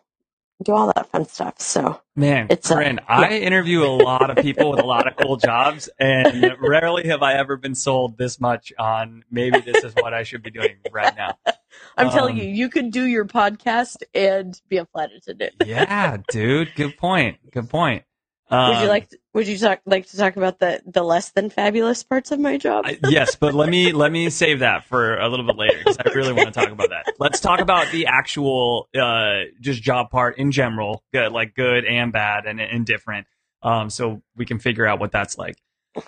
[0.64, 1.60] do all that fun stuff.
[1.60, 5.16] So Man, It's, uh, Corinne, I interview a lot of people with a lot of
[5.16, 9.94] cool jobs, and rarely have I ever been sold this much on maybe this is
[9.94, 11.36] what I should be doing right now.
[11.96, 15.54] I'm telling Um, you, you could do your podcast and be a flight attendant.
[15.64, 16.74] Yeah, dude.
[16.74, 17.38] Good point.
[17.52, 18.02] Good point.
[18.50, 19.08] Um, would you like?
[19.10, 22.40] To, would you talk like to talk about the the less than fabulous parts of
[22.40, 22.86] my job?
[22.86, 25.98] I- yes, but let me let me save that for a little bit later because
[25.98, 27.12] I really want to talk about that.
[27.18, 32.12] Let's talk about the actual uh, just job part in general, good, like good and
[32.12, 33.26] bad and indifferent,
[33.62, 35.56] um, so we can figure out what that's like.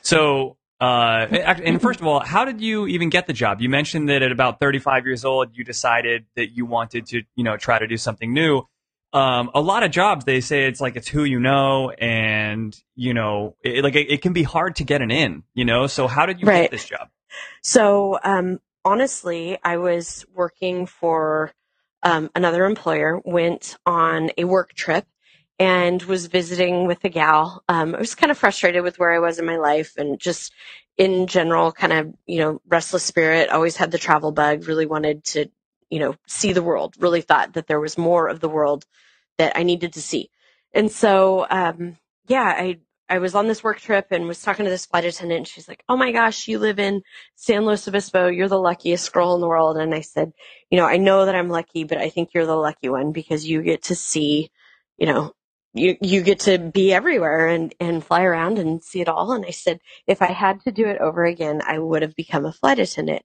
[0.02, 3.60] So, uh, and first of all, how did you even get the job?
[3.60, 7.44] You mentioned that at about 35 years old, you decided that you wanted to, you
[7.44, 8.62] know, try to do something new.
[9.12, 13.12] Um, a lot of jobs, they say it's like it's who you know, and you
[13.12, 15.86] know, it, like it, it can be hard to get an in, you know.
[15.88, 16.62] So, how did you Right.
[16.62, 17.08] get this job?
[17.62, 21.52] So, um, honestly, I was working for
[22.02, 25.06] um, another employer, went on a work trip,
[25.58, 27.62] and was visiting with a gal.
[27.68, 30.52] Um, I was kind of frustrated with where I was in my life and just
[30.96, 35.24] in general, kind of, you know, restless spirit, always had the travel bug, really wanted
[35.24, 35.50] to,
[35.90, 38.86] you know, see the world, really thought that there was more of the world
[39.38, 40.30] that I needed to see.
[40.72, 41.96] And so, um,
[42.28, 45.38] yeah, I, I was on this work trip and was talking to this flight attendant
[45.38, 47.02] and she's like, Oh my gosh, you live in
[47.34, 48.28] San Luis Obispo.
[48.28, 49.76] You're the luckiest girl in the world.
[49.76, 50.32] And I said,
[50.70, 53.44] you know, I know that I'm lucky, but I think you're the lucky one because
[53.44, 54.50] you get to see,
[54.96, 55.32] you know,
[55.74, 59.32] you, you get to be everywhere and, and fly around and see it all.
[59.32, 62.44] And I said, if I had to do it over again, I would have become
[62.44, 63.22] a flight attendant.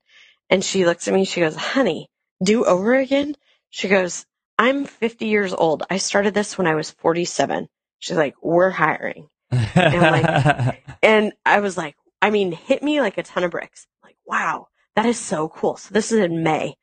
[0.49, 2.09] And she looks at me, she goes, honey,
[2.43, 3.35] do over again?
[3.69, 4.25] She goes,
[4.57, 5.83] I'm 50 years old.
[5.89, 7.67] I started this when I was 47.
[7.99, 9.29] She's like, we're hiring.
[9.51, 13.87] And I was like, I mean, hit me like a ton of bricks.
[14.03, 15.77] Like, wow, that is so cool.
[15.77, 16.77] So this is in May.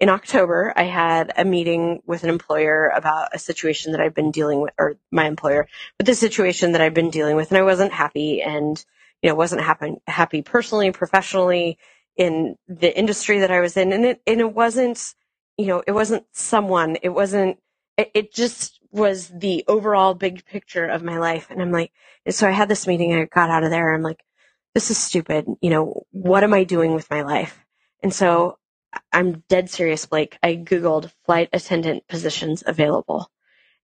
[0.00, 4.30] In October, I had a meeting with an employer about a situation that I've been
[4.30, 5.66] dealing with, or my employer,
[5.98, 8.82] with the situation that I've been dealing with, and I wasn't happy and,
[9.22, 11.78] you know, wasn't happy, happy personally, professionally,
[12.18, 13.92] in the industry that I was in.
[13.94, 15.14] And it, and it wasn't,
[15.58, 17.58] you know, it wasn't someone, it wasn't,
[17.98, 21.48] it, it just was the overall big picture of my life.
[21.50, 21.92] And I'm like,
[22.26, 24.22] and so I had this meeting, and I got out of there, I'm like,
[24.74, 25.46] this is stupid.
[25.62, 27.64] You know, what am I doing with my life?
[28.02, 28.58] And so
[29.12, 30.38] I'm dead serious, Blake.
[30.42, 33.30] I Googled flight attendant positions available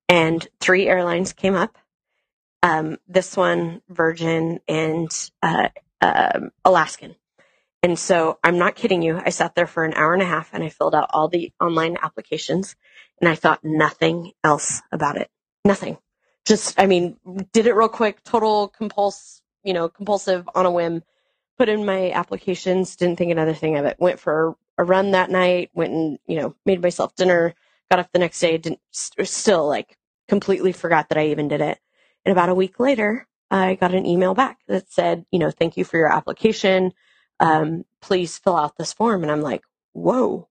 [0.09, 1.79] and three airlines came up.
[2.63, 5.11] Um, this one, Virgin and,
[5.43, 5.71] uh,
[6.03, 7.17] um, Alaskan.
[7.85, 9.21] And so I'm not kidding you.
[9.23, 11.53] I sat there for an hour and a half and I filled out all the
[11.61, 12.77] online applications
[13.21, 15.29] and I thought nothing else about it.
[15.67, 15.99] Nothing.
[16.47, 17.19] Just, I mean,
[17.53, 21.03] did it real quick, total compulse, you know, compulsive on a whim,
[21.59, 23.97] put in my applications, didn't think another thing of it.
[23.99, 27.55] Went for a run that night, went and, you know, made myself dinner,
[27.91, 31.61] got up the next day, didn't, st- still like completely forgot that I even did
[31.61, 31.79] it.
[32.25, 35.77] And about a week later, I got an email back that said, you know, thank
[35.77, 36.95] you for your application.
[37.41, 39.23] Um, please fill out this form.
[39.23, 40.49] And I'm like, whoa,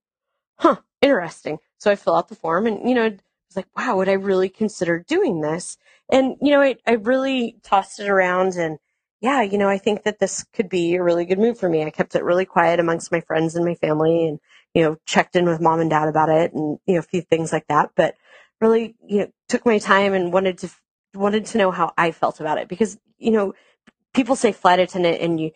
[0.58, 1.58] huh, interesting.
[1.78, 4.14] So I fill out the form and, you know, I was like, wow, would I
[4.14, 5.78] really consider doing this?
[6.10, 8.78] And, you know, I, I really tossed it around and
[9.20, 11.82] yeah, you know, I think that this could be a really good move for me.
[11.82, 14.38] I kept it really quiet amongst my friends and my family and,
[14.74, 17.22] you know, checked in with mom and dad about it and, you know, a few
[17.22, 18.16] things like that, but
[18.60, 20.70] really, you know, took my time and wanted to,
[21.14, 23.54] wanted to know how I felt about it because, you know,
[24.12, 25.52] people say flight attendant and you,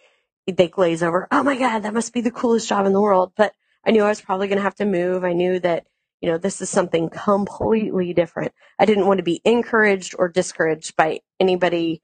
[0.56, 3.32] they glaze over, oh my God, that must be the coolest job in the world.
[3.36, 3.52] But
[3.84, 5.24] I knew I was probably going to have to move.
[5.24, 5.86] I knew that,
[6.20, 8.52] you know, this is something completely different.
[8.78, 12.02] I didn't want to be encouraged or discouraged by anybody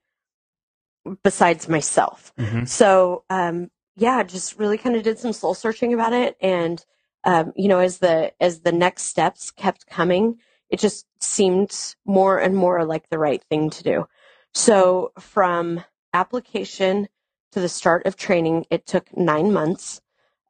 [1.22, 2.32] besides myself.
[2.38, 2.66] Mhm.
[2.68, 6.36] So, um, yeah, just really kind of did some soul searching about it.
[6.40, 6.84] And,
[7.24, 10.38] um, you know, as the, as the next steps kept coming,
[10.70, 11.76] it just seemed
[12.06, 14.06] more and more like the right thing to do.
[14.54, 17.08] So from application
[17.54, 20.00] to the start of training, it took nine months.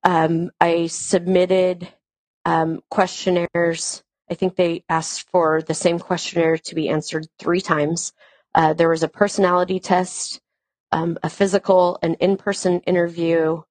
[0.03, 1.89] Um, I submitted,
[2.45, 4.03] um, questionnaires.
[4.31, 8.13] I think they asked for the same questionnaire to be answered three times.
[8.55, 10.41] Uh, there was a personality test,
[10.93, 13.63] um, a physical, an in-person interview.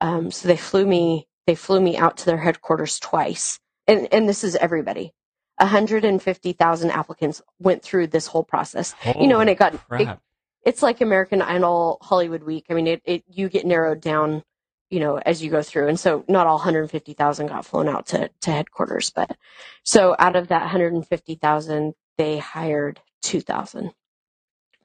[0.00, 3.58] Um, so they flew me, they flew me out to their headquarters twice.
[3.86, 5.12] And, and this is everybody.
[5.58, 8.94] 150,000 applicants went through this whole process.
[9.20, 9.74] you know, and it got,
[10.08, 10.18] it.
[10.64, 12.66] It's like American Idol, Hollywood Week.
[12.70, 14.42] I mean, it, it, you get narrowed down,
[14.90, 15.88] you know, as you go through.
[15.88, 19.36] And so not all 150,000 got flown out to, to headquarters, but
[19.84, 23.92] so out of that 150,000, they hired 2,000.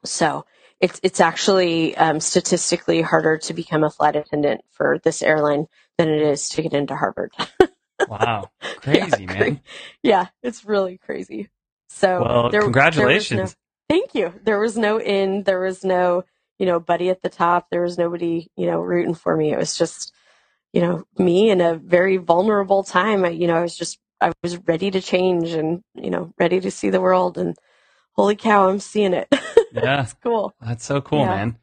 [0.05, 0.45] So
[0.79, 6.09] it's, it's actually, um, statistically harder to become a flight attendant for this airline than
[6.09, 7.33] it is to get into Harvard.
[8.07, 8.51] Wow.
[8.77, 9.61] Crazy, Yeah, man.
[10.03, 11.49] yeah, it's really crazy.
[11.89, 13.55] So Well, there- congratulations.
[13.55, 14.33] there thank you.
[14.43, 15.43] There was no in.
[15.43, 16.23] There was no
[16.59, 17.67] you know buddy at the top.
[17.71, 19.51] There was nobody you know rooting for me.
[19.53, 20.13] It was just
[20.73, 23.25] you know me in a very vulnerable time.
[23.25, 26.59] I, you know I was just I was ready to change and you know ready
[26.61, 27.55] to see the world and
[28.13, 29.27] holy cow I'm seeing it.
[29.71, 30.03] Yeah.
[30.03, 30.53] it's cool.
[30.61, 31.35] That's so cool, Yeah.
[31.35, 31.57] man.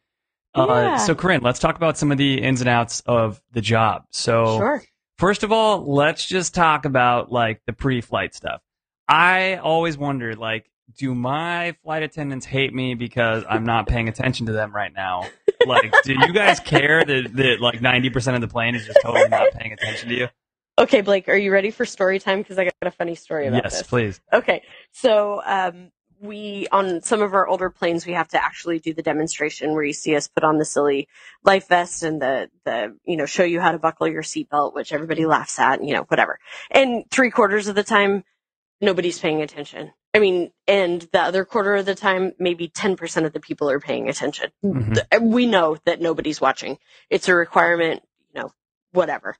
[0.54, 0.96] Uh, Yeah.
[0.98, 4.04] So, Corinne, let's talk about some of the ins and outs of the job.
[4.10, 4.82] So, Sure.
[5.18, 8.60] first of all, let's just talk about like the pre-flight stuff.
[9.08, 14.46] I always wondered, like, do my flight attendants hate me because I'm not paying attention
[14.46, 15.28] to them right now?
[15.66, 19.28] Like, do you guys care that, that like 90% of the plane is just totally
[19.28, 20.28] not paying attention to you?
[20.78, 22.38] Okay, Blake, are you ready for story time?
[22.38, 23.80] Because I got a funny story about Yes, this.
[23.80, 24.20] Yes, please.
[24.32, 25.92] Okay, so um,
[26.22, 29.82] we on some of our older planes we have to actually do the demonstration where
[29.82, 31.08] you see us put on the silly
[31.42, 34.92] life vest and the the you know show you how to buckle your seatbelt, which
[34.92, 36.38] everybody laughs at, you know whatever.
[36.70, 38.24] And three quarters of the time,
[38.82, 39.92] nobody's paying attention.
[40.14, 43.70] I mean, and the other quarter of the time, maybe ten percent of the people
[43.70, 44.50] are paying attention.
[44.62, 45.22] Mhm.
[45.22, 46.78] We know that nobody's watching.
[47.08, 48.02] It's a requirement,
[48.34, 48.52] you know,
[48.90, 49.36] whatever.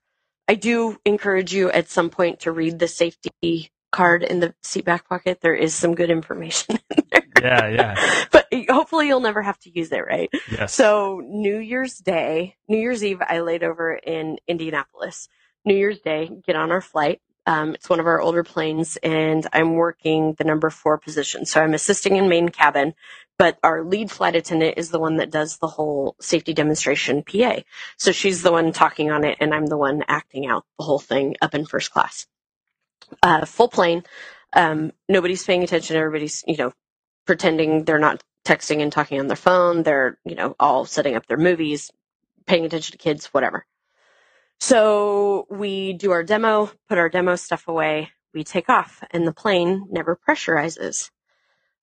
[0.48, 4.86] I do encourage you at some point to read the safety card in the seat
[4.86, 5.40] back pocket.
[5.42, 7.22] There is some good information in there.
[7.42, 8.24] Yeah, yeah.
[8.30, 10.30] But hopefully you'll never have to use it, right?
[10.50, 10.72] Yes.
[10.72, 15.28] So New Year's Day, New Year's Eve, I laid over in Indianapolis.
[15.64, 17.20] New Year's Day, get on our flight.
[17.46, 21.44] Um, it's one of our older planes, and I'm working the number four position.
[21.44, 22.94] So I'm assisting in main cabin,
[23.38, 27.60] but our lead flight attendant is the one that does the whole safety demonstration PA.
[27.98, 31.00] So she's the one talking on it, and I'm the one acting out the whole
[31.00, 32.26] thing up in first class.
[33.22, 34.04] Uh, full plane.
[34.52, 35.96] Um, nobody's paying attention.
[35.96, 36.72] Everybody's, you know,
[37.26, 39.82] pretending they're not texting and talking on their phone.
[39.82, 41.90] They're, you know, all setting up their movies,
[42.46, 43.66] paying attention to kids, whatever.
[44.62, 49.32] So we do our demo, put our demo stuff away, we take off, and the
[49.32, 51.10] plane never pressurizes.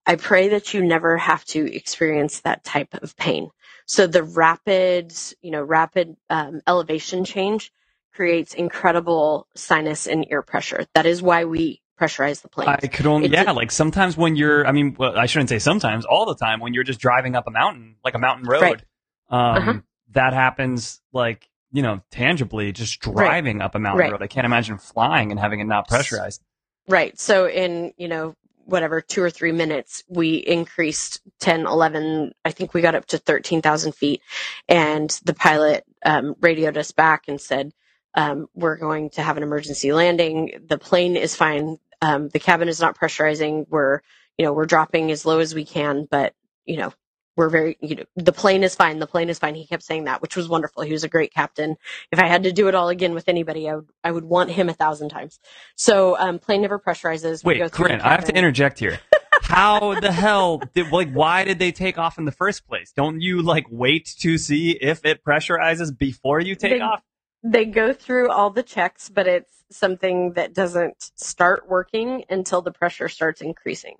[0.05, 3.49] I pray that you never have to experience that type of pain.
[3.85, 7.73] So the rapid, you know, rapid um, elevation change
[8.13, 10.85] creates incredible sinus and ear pressure.
[10.93, 12.69] That is why we pressurize the plane.
[12.81, 16.05] I could only, yeah, like sometimes when you're, I mean, well, I shouldn't say sometimes,
[16.05, 18.81] all the time when you're just driving up a mountain, like a mountain road, Right.
[19.29, 19.79] um, Uh-huh.
[20.11, 24.11] that happens like, you know, tangibly just driving up a mountain Right.
[24.11, 24.21] road.
[24.23, 26.41] I can't imagine flying and having it not pressurized.
[26.87, 27.19] Right.
[27.19, 32.73] So in, you know, whatever, two or three minutes, we increased 10, 11, I think
[32.73, 34.21] we got up to 13,000 feet.
[34.67, 37.71] And the pilot um, radioed us back and said,
[38.15, 40.51] um, we're going to have an emergency landing.
[40.67, 41.77] The plane is fine.
[42.01, 43.65] Um, the cabin is not pressurizing.
[43.69, 44.01] We're,
[44.37, 46.33] you know, we're dropping as low as we can, but,
[46.65, 46.93] you know,
[47.39, 48.99] we're very, you know, the plane is fine.
[48.99, 49.55] The plane is fine.
[49.55, 50.83] He kept saying that, which was wonderful.
[50.83, 51.77] He was a great captain.
[52.11, 54.51] If I had to do it all again with anybody, I would, I would want
[54.51, 55.39] him a thousand times.
[55.77, 57.43] So, um, plane never pressurizes.
[57.45, 58.39] We Wait, through the Corinne, I have to cabin.
[58.39, 58.99] interject here.
[59.43, 62.91] How the hell did, like, why did they take off in the first place?
[62.91, 67.01] Don't you, like, wait to see if it pressurizes before you take They- off?
[67.41, 72.71] They go through all the checks, but it's something that doesn't start working until the
[72.73, 73.95] pressure starts increasing.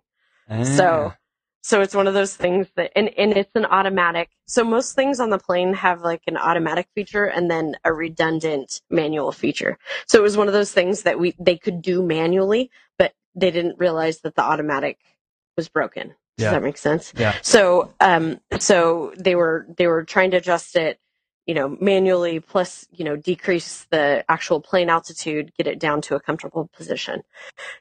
[0.64, 1.14] So,
[1.62, 4.30] so it's one of those things that, and, and it's an automatic.
[4.48, 8.82] So most things on the plane have like an automatic feature and then a redundant
[8.90, 9.78] manual feature.
[10.08, 13.52] So it was one of those things that we, they could do manually, but they
[13.52, 15.00] didn't realize that the automatic
[15.58, 16.16] was broken.
[16.38, 16.52] Does Yeah.
[16.52, 17.14] that make sense?
[17.18, 17.36] Yeah.
[17.42, 21.00] So, um, so they were, they were trying to adjust it,
[21.46, 26.16] you know, manually plus, you know, decrease the actual plane altitude, get it down to
[26.16, 27.24] a comfortable position.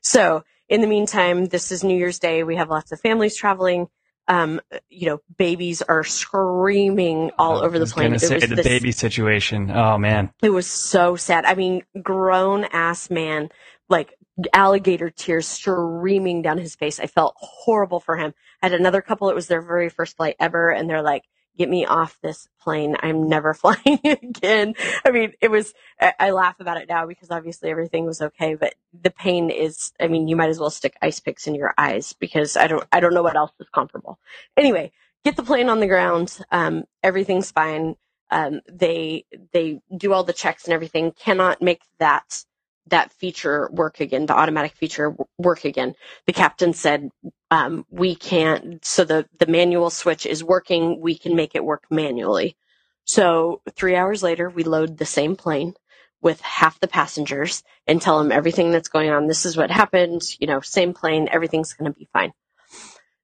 [0.03, 2.43] So in the meantime, this is New Year's Day.
[2.43, 3.89] We have lots of families traveling.
[4.27, 8.19] Um, you know, babies are screaming all I over the plane.
[8.19, 9.71] Say the this- baby situation.
[9.71, 10.31] Oh man.
[10.43, 11.47] it was so sad.
[11.47, 13.49] I mean, grown ass man,
[13.89, 14.15] like
[14.53, 17.01] alligator tears streaming down his face.
[17.01, 18.35] I felt horrible for him.
[18.63, 19.31] I had another couple.
[19.31, 21.25] It was their very first flight ever, and they're like,
[21.59, 22.97] "Get me off this plane.
[23.01, 25.75] I'm never flying again." I mean, it was.
[26.01, 29.93] I, laugh about it now because obviously everything was okay, but the pain is.
[30.01, 32.85] I mean, you might as well stick ice picks in your eyes because I don't.
[32.93, 34.19] I don't know what else is comparable.
[34.57, 34.93] Anyway,
[35.25, 36.39] get the plane on the ground.
[36.51, 37.97] Um, everything's fine
[38.31, 42.45] um, they they do all the checks and everything cannot make that
[42.91, 45.95] that feature work again the automatic feature work again.
[46.27, 47.11] The captain said
[47.51, 51.85] um, we can't so the the manual switch is working we can make it work
[51.91, 52.57] manually.
[53.05, 55.75] So three hours later we load the same plane
[56.21, 59.29] with half the passengers and tell them everything that's going on.
[59.29, 62.33] This is what happened you know same plane everything's going to be fine.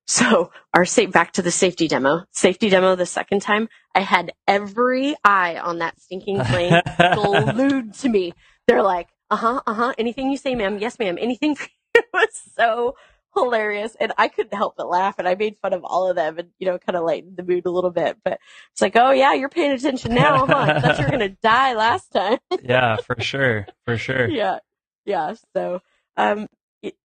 [0.06, 2.24] So our sa- back to the safety demo.
[2.30, 6.80] Safety demo the second time, I had every eye on that stinking plane
[7.14, 8.34] glued to me.
[8.66, 9.94] They're like, uh huh, uh huh.
[9.98, 10.78] Anything you say, ma'am.
[10.78, 11.18] Yes, ma'am.
[11.20, 11.56] Anything.
[11.94, 12.96] it was so
[13.34, 13.96] hilarious.
[13.98, 16.50] And I couldn't help but laugh and I made fun of all of them and,
[16.58, 18.16] you know, kind of lightened the mood a little bit.
[18.24, 18.38] But
[18.72, 20.56] it's like, oh yeah, you're paying attention now, huh?
[20.56, 22.38] I thought you were going to die last time.
[22.62, 24.28] yeah, for sure, for sure.
[24.28, 24.58] yeah.
[25.04, 25.34] Yeah.
[25.54, 25.80] So,
[26.16, 26.48] um,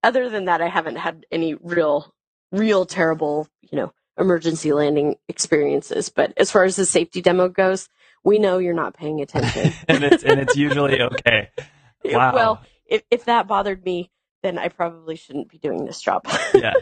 [0.03, 2.13] other than that, I haven't had any real,
[2.51, 6.09] real terrible, you know, emergency landing experiences.
[6.09, 7.89] But as far as the safety demo goes,
[8.23, 9.73] we know you're not paying attention.
[9.87, 11.49] and it's and it's usually okay.
[12.05, 12.33] Wow.
[12.33, 14.09] Well, if if that bothered me,
[14.43, 16.25] then I probably shouldn't be doing this job.
[16.53, 16.73] yeah.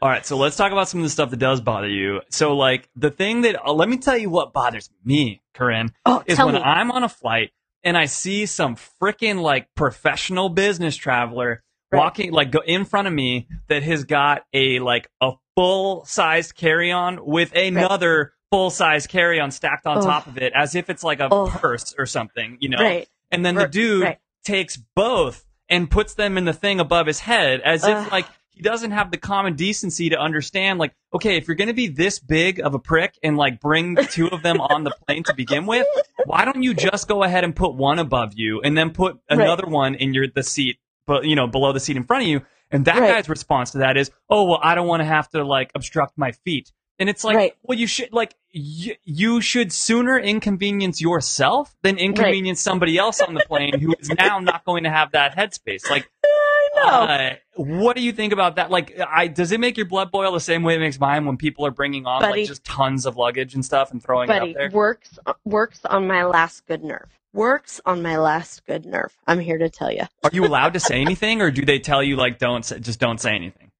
[0.00, 2.20] All right, so let's talk about some of the stuff that does bother you.
[2.30, 6.22] So, like the thing that uh, let me tell you what bothers me, Corinne, Oh,
[6.26, 6.60] is when me.
[6.60, 7.50] I'm on a flight
[7.84, 11.62] and I see some freaking like professional business traveler
[11.92, 11.98] Right.
[11.98, 16.54] walking like go in front of me that has got a like a full sized
[16.54, 20.04] carry on with another full size carry on stacked on Ugh.
[20.04, 21.50] top of it as if it's like a Ugh.
[21.50, 22.78] purse or something, you know.
[22.82, 23.06] Right.
[23.30, 24.18] And then the dude right.
[24.44, 28.60] Takes both and puts them in the thing above his head as if like he
[28.60, 32.18] doesn't have the common decency to understand like okay if you're going to be this
[32.18, 35.64] big of a prick and like bring two of them on the plane to begin
[35.66, 35.86] with
[36.24, 39.40] why don't you just go ahead and put one above you and then put Right.
[39.40, 42.28] another one in your the seat but you know below the seat in front of
[42.28, 43.08] you and that Right.
[43.14, 46.18] guy's response to that is oh well i don't want to have to like obstruct
[46.18, 46.72] my feet
[47.02, 47.54] and it's like Right.
[47.62, 53.34] well you should like y- you should sooner inconvenience yourself than inconvenience somebody else on
[53.34, 56.82] the plane who is now not going to have that headspace like I know.
[56.88, 58.70] uh, what do you think about that?
[58.70, 61.36] Like, I does it make your blood boil the same way it makes mine when
[61.36, 62.40] people are bringing on Buddy.
[62.40, 64.70] like just tons of luggage and stuff and throwing it Buddy, up there?
[64.70, 67.08] works works on my last good nerve.
[67.34, 69.12] Works on my last good nerve.
[69.26, 70.02] I'm here to tell you.
[70.24, 73.00] Are you allowed to say anything, or do they tell you like don't say, just
[73.00, 73.70] don't say anything?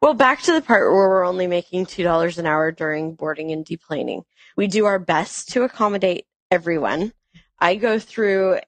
[0.00, 3.52] Well, back to the part where we're only making two dollars an hour during boarding
[3.52, 4.22] and deplaning.
[4.56, 7.12] We do our best to accommodate everyone.
[7.58, 8.60] I go through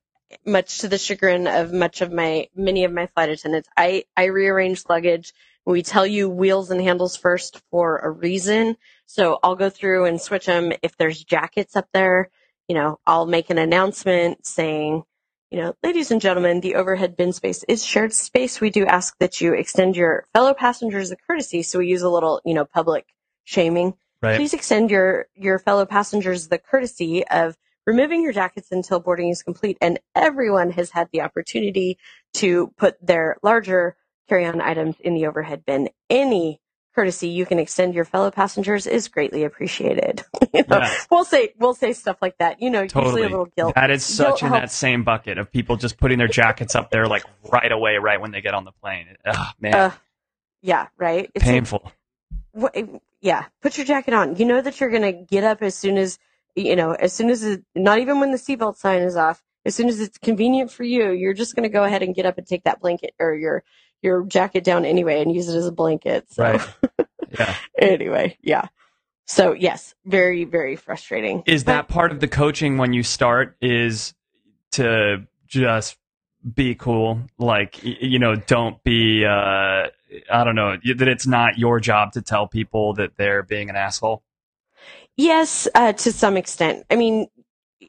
[0.45, 3.71] much to the chagrin of much of my many of my flight attendants.
[3.79, 5.33] I I rearrange luggage.
[5.65, 8.77] We tell you wheels and handles first for a reason.
[9.07, 10.73] So I'll go through and switch them.
[10.83, 12.29] If there's jackets up there,
[12.69, 15.05] you know, I'll make an announcement saying,
[15.53, 18.59] you know, ladies and gentlemen, the overhead bin space is shared space.
[18.59, 21.63] We do ask that you extend your fellow passengers a courtesy.
[21.63, 23.05] So we use a little, you know, public
[23.45, 23.93] shaming.
[24.23, 24.37] Right.
[24.37, 27.55] Please extend your, your fellow passengers the courtesy of
[27.87, 29.77] removing your jackets until boarding is complete.
[29.83, 31.99] And everyone has had the opportunity
[32.35, 33.97] to put their larger
[34.31, 35.91] carry-on items in the overhead bin.
[36.09, 36.62] Any
[36.95, 40.23] courtesy you can extend your fellow passengers is greatly appreciated.
[40.55, 40.95] You know, Yeah.
[41.11, 42.61] We'll say, we'll say stuff like that.
[42.61, 43.05] You know, Totally.
[43.07, 43.75] usually a little guilt.
[43.75, 44.61] That is such Guilt in helps.
[44.61, 48.21] that same bucket of people just putting their jackets up there like right away, right
[48.21, 49.07] when they get on the plane.
[49.25, 49.91] Ugh, man, Uh,
[50.61, 51.31] yeah, right.
[51.35, 51.91] It's like, painful.
[53.21, 54.37] Yeah, put your jacket on.
[54.37, 56.19] You know that you're gonna get up as soon as
[56.55, 59.43] you know, as soon as it, not even when the seatbelt sign is off.
[59.65, 62.37] As soon as it's convenient for you, you're just gonna go ahead and get up
[62.37, 63.65] and take that blanket or your
[64.03, 66.27] your jacket down anyway and use it as a blanket.
[66.33, 66.61] So Right.
[67.39, 67.55] Yeah.
[67.79, 68.69] anyway, yeah.
[69.27, 71.43] So yes, very very frustrating.
[71.47, 73.57] Is But- that part of the coaching when you start?
[73.63, 74.13] Is
[74.73, 75.97] to just
[76.55, 79.25] be cool, like you know, don't be.
[79.25, 79.87] Uh,
[80.31, 83.77] I don't know that it's not your job to tell people that they're being an
[83.77, 84.23] asshole.
[85.17, 86.85] Yes, uh, to some extent.
[86.91, 87.29] I mean,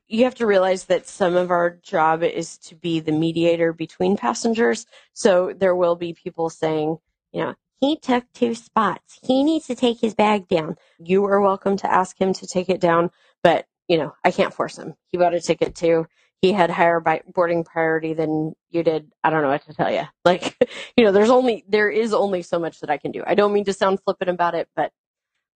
[0.07, 4.17] you have to realize that some of our job is to be the mediator between
[4.17, 4.85] passengers.
[5.13, 6.97] So there will be people saying,
[7.31, 9.19] you know, he took two spots.
[9.23, 10.77] He needs to take his bag down.
[10.99, 13.11] You are welcome to ask him to take it down,
[13.43, 14.93] but you know, I can't force him.
[15.11, 16.07] He bought a ticket too.
[16.41, 17.01] He had higher
[17.33, 19.11] boarding priority than you did.
[19.23, 20.03] I don't know what to tell you.
[20.25, 20.55] Like,
[20.97, 23.23] you know, there's only, there is only so much that I can do.
[23.25, 24.91] I don't mean to sound flippant about it, but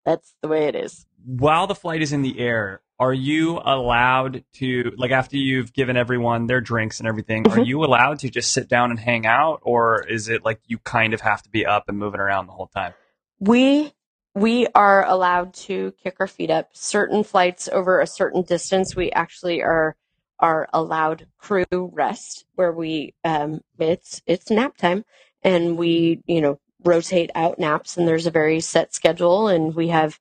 [0.06, 1.06] that's the way it is.
[1.26, 5.97] While the flight is in the air, are you allowed to like after you've given
[5.97, 7.45] everyone their drinks and everything?
[7.47, 7.66] Are Mhm.
[7.66, 11.14] you allowed to just sit down and hang out, or is it like you kind
[11.14, 12.93] of have to be up and moving around the whole time?
[13.39, 13.91] we
[14.34, 19.12] we are allowed to kick our feet up certain flights over a certain distance we
[19.12, 19.95] actually are
[20.39, 25.03] are allowed crew rest where we um it's it's nap time
[25.43, 29.90] and we you know rotate out naps and there's a very set schedule and we
[29.90, 30.20] have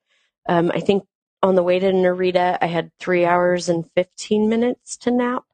[0.48, 1.04] um i think
[1.42, 5.44] on the way to narita i had three hours and 15 minutes to nap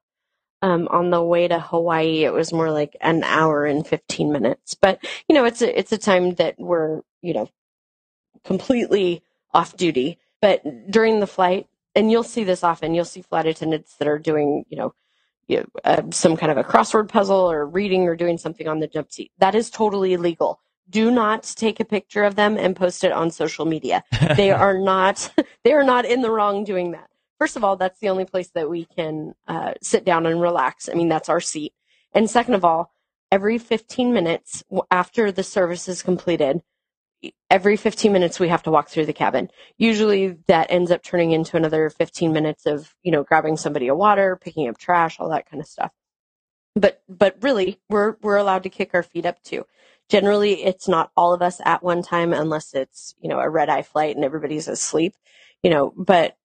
[0.63, 4.75] um, on the way to Hawaii, it was more like an hour and 15 minutes.
[4.75, 7.49] But, you know, it's a, it's a time that we're, you know,
[8.45, 9.23] completely
[9.55, 10.19] off duty.
[10.43, 14.19] But during the flight, and you'll see this often, you'll see flight attendants that are
[14.19, 14.95] doing, you know,
[15.85, 19.11] uh, some kind of a crossword puzzle or reading or doing something on the jump
[19.13, 19.33] seat.
[19.39, 20.61] That is totally illegal.
[20.91, 24.05] Do not take a picture of them and post it on social media.
[24.37, 25.33] They are not,
[25.65, 27.09] they are not in the wrong doing that.
[27.39, 30.89] First of all, that's the only place that we can uh, sit down and relax.
[30.89, 31.73] I mean, that's our seat.
[32.13, 32.93] And second of all,
[33.33, 36.61] every 15 minutes after the service is completed,
[37.51, 39.51] every 15 minutes we have to walk through the cabin.
[39.79, 43.95] Usually that ends up turning into another 15 minutes of, you know, grabbing somebody a
[43.95, 45.93] water, picking up trash, all that kind of stuff.
[46.75, 49.67] But but really, we're we're allowed to kick our feet up too.
[50.11, 53.69] Generally, it's not all of us at one time unless it's, you know, a red
[53.69, 55.15] eye flight and everybody's asleep,
[55.63, 56.37] you know, but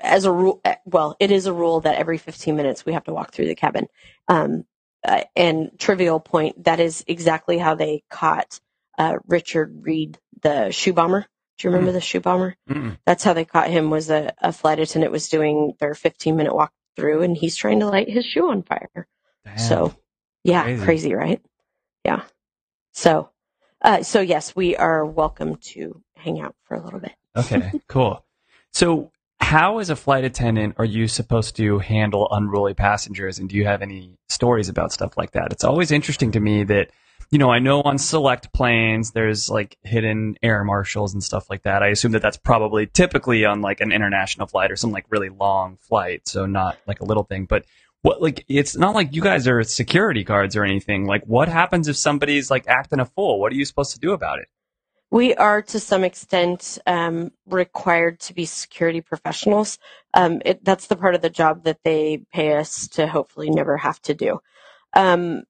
[0.00, 3.12] as a rule, well, it is a rule that every 15 minutes we have to
[3.12, 3.86] walk through the cabin.
[4.28, 4.64] Um,
[5.04, 8.58] uh, and trivial point, that is exactly how they caught
[8.98, 11.26] uh, Richard Reid, the shoe bomber.
[11.58, 12.56] Do you remember the shoe bomber?
[12.68, 12.98] Mm-mm.
[13.06, 13.88] That's how they caught him.
[13.88, 17.80] Was a, a flight attendant was doing their 15 minute walk through, and he's trying
[17.80, 19.06] to light his shoe on fire.
[19.44, 19.58] Damn.
[19.58, 19.94] So,
[20.44, 20.84] yeah, Crazy.
[20.84, 21.14] crazy.
[21.14, 21.40] right?
[22.04, 22.22] Yeah.
[22.96, 23.28] So,
[23.82, 27.12] uh, so yes, we are welcome to hang out for a little bit.
[27.36, 28.24] Okay, cool.
[28.72, 33.38] So, how, as a flight attendant, are you supposed to handle unruly passengers?
[33.38, 35.52] And do you have any stories about stuff like that?
[35.52, 36.90] It's always interesting to me that,
[37.30, 41.64] you know, I know on select planes there's like hidden air marshals and stuff like
[41.64, 41.82] that.
[41.82, 45.28] I assume that that's probably typically on like an international flight or some like really
[45.28, 47.44] long flight, so not like a little thing.
[47.44, 47.66] But
[48.06, 51.06] what, like, it's not like you guys are security guards or anything.
[51.06, 53.40] Like, what happens if somebody's like acting a fool?
[53.40, 54.46] What are you supposed to do about it?
[55.10, 59.80] We are to some extent um, required to be security professionals.
[60.14, 63.76] Um, it, that's the part of the job that they pay us to hopefully never
[63.76, 64.38] have to do.
[64.94, 65.42] Um,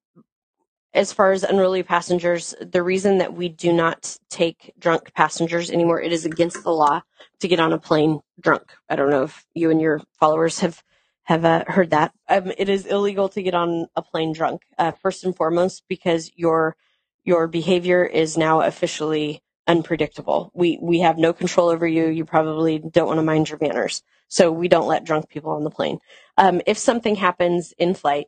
[0.95, 6.01] as far as unruly passengers, the reason that we do not take drunk passengers anymore,
[6.01, 7.03] it is against the law
[7.41, 8.73] to get on a plane drunk.
[8.89, 10.83] I don't know if you and your followers have
[11.27, 12.12] have uh, heard that.
[12.29, 14.62] Um, it is illegal to get on a plane drunk.
[14.79, 16.77] Uh, first and foremost, because your
[17.24, 20.53] your behavior is now officially unpredictable.
[20.55, 22.07] We we have no control over you.
[22.07, 25.64] You probably don't want to mind your manners, so we don't let drunk people on
[25.64, 25.99] the plane.
[26.39, 28.27] Um, if something happens in flight,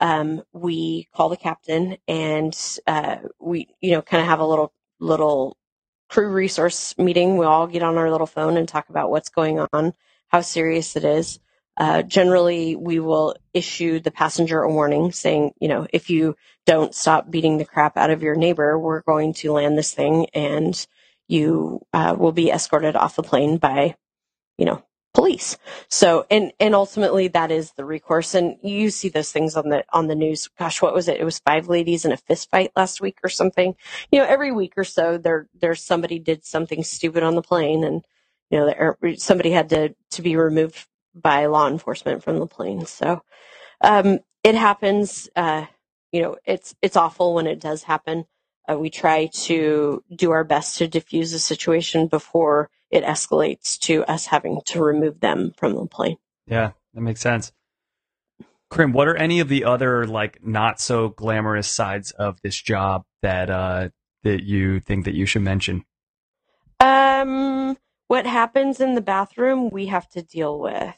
[0.00, 2.56] um, we call the captain and
[2.88, 5.56] uh, we you know kind of have a little little
[6.08, 7.36] crew resource meeting.
[7.36, 9.94] We all get on our little phone and talk about what's going on,
[10.28, 11.38] how serious it is.
[11.76, 16.94] Uh, generally, we will issue the passenger a warning saying, you know, if you don't
[16.94, 20.86] stop beating the crap out of your neighbor, we're going to land this thing and
[21.26, 23.94] you uh, will be escorted off the plane by,
[24.58, 24.82] you know,
[25.14, 25.56] police.
[25.88, 28.34] So, and, and ultimately that is the recourse.
[28.34, 30.48] And you see those things on the, on the news.
[30.58, 31.18] Gosh, what was it?
[31.18, 33.74] It was five ladies in a fist fight last week or something.
[34.12, 37.84] You know, every week or so there, there's somebody did something stupid on the plane
[37.84, 38.04] and,
[38.50, 42.86] you know, there, somebody had to, to be removed by law enforcement from the plane.
[42.86, 43.22] So,
[43.80, 45.66] um, it happens, uh,
[46.12, 48.24] you know, it's, it's awful when it does happen.
[48.70, 54.04] Uh, we try to do our best to diffuse the situation before it escalates to
[54.04, 56.16] us having to remove them from the plane.
[56.46, 57.52] Yeah, that makes sense.
[58.70, 63.04] Corinne, what are any of the other like not so glamorous sides of this job
[63.22, 63.88] that uh
[64.22, 65.84] that you think that you should mention?
[66.78, 70.94] Um, what happens in the bathroom, we have to deal with.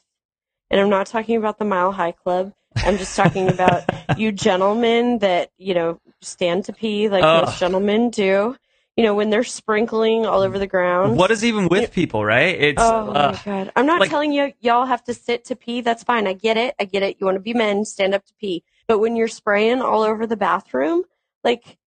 [0.72, 2.54] And I'm not talking about the Mile High Club.
[2.76, 3.84] I'm just talking about
[4.18, 8.56] you gentlemen that, you know, stand to pee like most gentlemen do.
[8.96, 11.16] You know, when they're sprinkling all over the ground.
[11.16, 12.54] What is even with people, right?
[12.58, 13.72] It's Oh uh, my god!
[13.76, 15.80] I'm not like- telling you y'all have to sit to pee.
[15.82, 16.26] That's fine.
[16.26, 16.74] I get it.
[16.80, 17.16] I get it.
[17.18, 18.64] You want to be men, stand up to pee.
[18.86, 21.04] But when you're spraying all over the bathroom,
[21.44, 21.78] like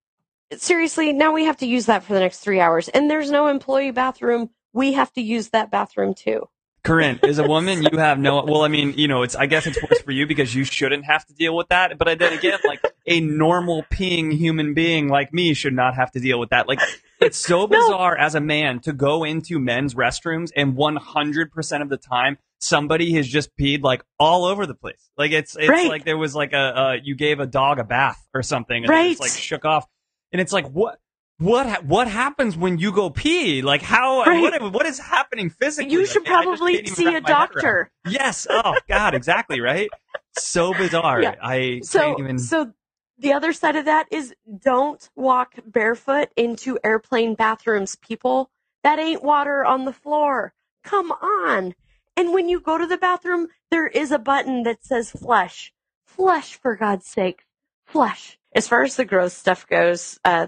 [0.58, 2.88] seriously, now we have to use that for the next three hours.
[2.90, 4.50] And there's no employee bathroom.
[4.74, 6.48] We have to use that bathroom too.
[6.86, 8.44] Corinne, as a woman, you have no.
[8.46, 9.36] Well, I mean, you know, it's.
[9.36, 11.98] I guess it's worse for you because you shouldn't have to deal with that.
[11.98, 16.20] But then again, like a normal peeing human being like me should not have to
[16.20, 16.68] deal with that.
[16.68, 16.80] Like
[17.20, 21.98] it's so bizarre as a man to go into men's restrooms and 100% of the
[21.98, 25.10] time somebody has just peed like all over the place.
[25.18, 25.90] Like it's it's Right.
[25.90, 28.90] like there was like a uh, you gave a dog a bath or something and
[28.90, 29.10] Right.
[29.18, 29.86] just like shook off.
[30.32, 31.00] And it's like what
[31.38, 33.62] what ha- what happens when you go pee?
[33.62, 34.42] Like how Right.
[34.42, 35.92] what what is happening physically?
[35.92, 37.92] You should just probably see a my head around doctor.
[38.08, 38.48] Yes.
[38.50, 39.90] Oh God, exactly right.
[40.34, 41.22] So bizarre.
[41.22, 41.36] Yeah.
[41.42, 42.40] I So, can't even.
[42.40, 42.74] so
[43.18, 44.34] the other side of that is
[44.64, 48.50] don't walk barefoot into airplane bathrooms, people.
[48.84, 50.54] That ain't water on the floor.
[50.84, 51.74] Come on.
[52.18, 55.74] And when you go to the bathroom, there is a button that says flush.
[56.06, 57.44] Flush, for God's sake.
[57.86, 58.38] Flush.
[58.54, 60.48] As far as the gross stuff goes, uh,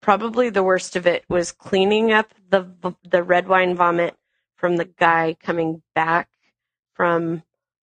[0.00, 2.66] probably the worst of it was cleaning up the
[3.08, 4.16] the red wine vomit
[4.56, 6.28] from the guy coming back
[6.94, 7.42] from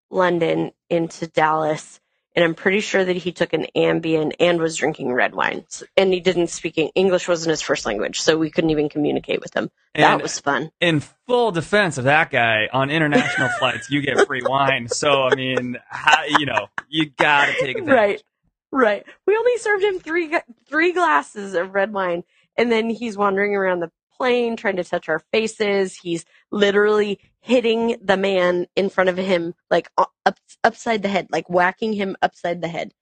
[0.09, 1.99] London into Dallas,
[2.35, 5.65] and I'm pretty sure that he took an Ambien and was drinking red wine,
[5.97, 9.41] and he didn't speak Eng- English wasn't his first language, so we couldn't even communicate
[9.41, 9.69] with him.
[9.95, 10.71] that was fun.
[10.79, 14.87] in full defense of that guy, on international flights, you get free wine.
[14.87, 17.93] So I mean, how, you know, you gotta take advantage.
[17.93, 18.23] Right,
[18.71, 19.05] right.
[19.27, 20.33] We only served him three
[20.67, 22.23] three glasses of red wine,
[22.57, 25.95] And then he's wandering around the plane trying to touch our faces.
[25.95, 31.49] He's literally hitting the man in front of him, like up, upside the head, like
[31.49, 32.93] whacking him upside the head.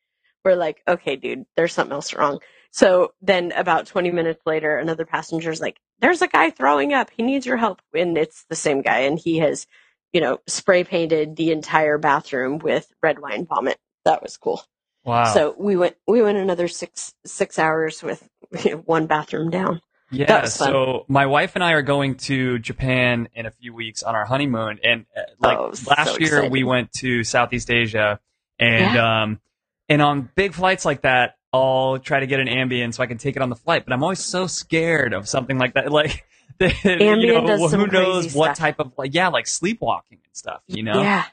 [0.46, 2.40] We're like, okay, dude, there's something else wrong.
[2.72, 7.12] So then about 20 minutes later, another passenger's like, there's a guy throwing up.
[7.16, 7.82] He needs your help.
[7.94, 9.02] And it's the same guy.
[9.02, 9.68] And he has,
[10.14, 13.78] you know, spray painted the entire bathroom with red wine vomit.
[14.06, 14.64] That was cool.
[15.04, 15.34] Wow.
[15.34, 18.28] So we went, we went another six, six hours with
[18.66, 19.82] you know, one bathroom down.
[20.12, 20.72] Yeah, That was fun.
[20.72, 24.26] so my wife and I are going to Japan in a few weeks on our
[24.26, 28.20] honeymoon, and uh, like Oh, so last year we went to Southeast Asia,
[28.58, 29.40] and um,
[29.88, 33.20] and on big flights like that, I'll try to get an Ambien so I can
[33.20, 36.26] take it on the flight, but I'm always so scared of something like that, like.
[36.60, 38.58] that, you Ambien know, does who some knows crazy what stuff.
[38.58, 41.24] type of like yeah like sleepwalking and stuff you know Yeah.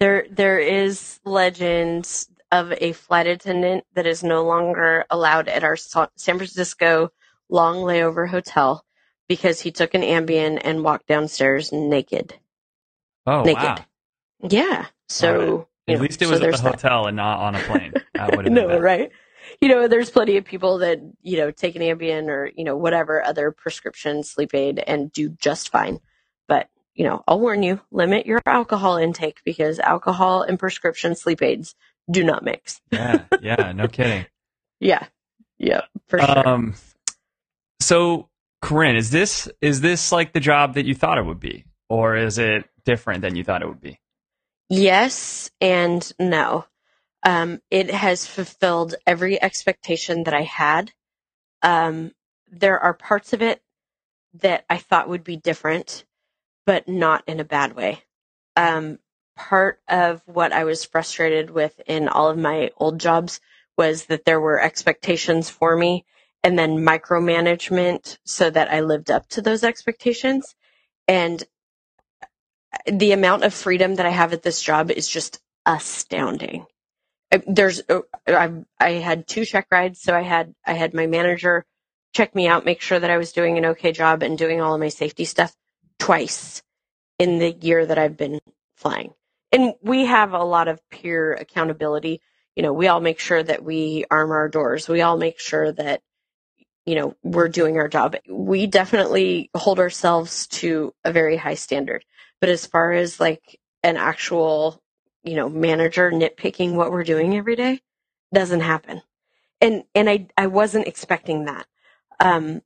[0.00, 5.76] There there is legend of a flight attendant that is no longer allowed at our
[5.76, 7.10] San Francisco
[7.48, 8.84] long layover hotel
[9.28, 12.34] because he took an Ambien and walked downstairs naked.
[13.26, 13.62] oh naked.
[13.62, 13.76] wow
[14.48, 14.86] Yeah.
[15.08, 16.74] So you at know, least it so was at there's the that.
[16.82, 19.10] hotel and not on a plane that no, right?
[19.60, 22.76] You know, there's plenty of people that, you know, take an Ambien or, you know,
[22.76, 26.00] whatever other prescription sleep aid and do just fine.
[26.46, 31.42] But, you know, I'll warn you, limit your alcohol intake because alcohol and prescription sleep
[31.42, 31.74] aids
[32.10, 32.80] do not mix.
[32.90, 34.26] yeah yeah no kidding
[34.80, 35.06] Yeah.
[35.58, 36.48] Yeah, for sure.
[36.48, 36.74] Um,
[37.80, 38.28] so
[38.62, 42.16] Corinne, is this is this like the job that you thought it would be, or
[42.16, 44.00] is it different than you thought it would be?
[44.68, 46.66] Yes and no.
[47.24, 50.92] Um, it has fulfilled every expectation that I had.
[51.62, 52.12] Um,
[52.50, 53.60] there are parts of it
[54.34, 56.04] that I thought would be different,
[56.64, 58.04] but not in a bad way.
[58.56, 58.98] Um,
[59.38, 63.40] part of what I was frustrated with in all of my old jobs
[63.78, 66.06] was that there were expectations for me
[66.44, 70.56] and then micromanagement so that I lived up to those expectations.
[71.08, 71.44] And
[72.86, 76.66] the amount of freedom that I have at this job is just astounding.
[77.32, 81.06] I- There's, uh, I, I had two check rides, so I had, I had my
[81.06, 81.66] manager
[82.14, 84.74] check me out, make sure that I was doing an okay job and doing all
[84.74, 85.54] of my safety stuff
[85.98, 86.62] twice
[87.18, 88.40] in the year that I've been
[88.76, 89.14] flying.
[89.52, 92.20] And we have a lot of peer accountability.
[92.56, 94.88] You know, we all make sure that we arm our doors.
[94.88, 96.02] We all make sure that,
[96.86, 98.16] you know, we're doing our job.
[98.28, 102.04] We definitely hold ourselves to a very high standard.
[102.40, 104.82] But as far as like an actual,
[105.24, 107.80] you know, manager nitpicking what we're doing every day,
[108.34, 109.02] doesn't happen.
[109.60, 111.66] And and I I wasn't expecting that.
[112.20, 112.62] Um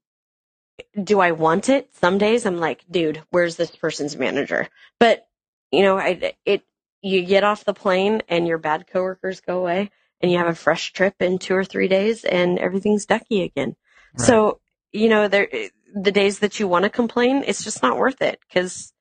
[1.03, 1.95] do I want it?
[1.97, 4.69] Some days I'm like, dude, where's this person's manager?
[5.01, 5.27] But
[5.73, 6.63] you know, I it
[7.03, 9.91] you get off the plane and your bad coworkers go away
[10.21, 13.77] and you have a fresh trip in 2 or 3 days and everything's ducky again.
[14.17, 14.27] Right.
[14.27, 14.61] So,
[14.93, 15.49] you know, there
[15.95, 18.93] the days that you want to complain, it's just not worth it cuz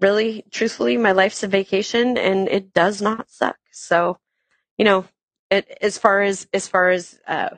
[0.00, 3.58] really truthfully my life's a vacation and it does not suck.
[3.70, 4.18] So,
[4.78, 5.04] you know,
[5.50, 7.50] it, as far as as far as uh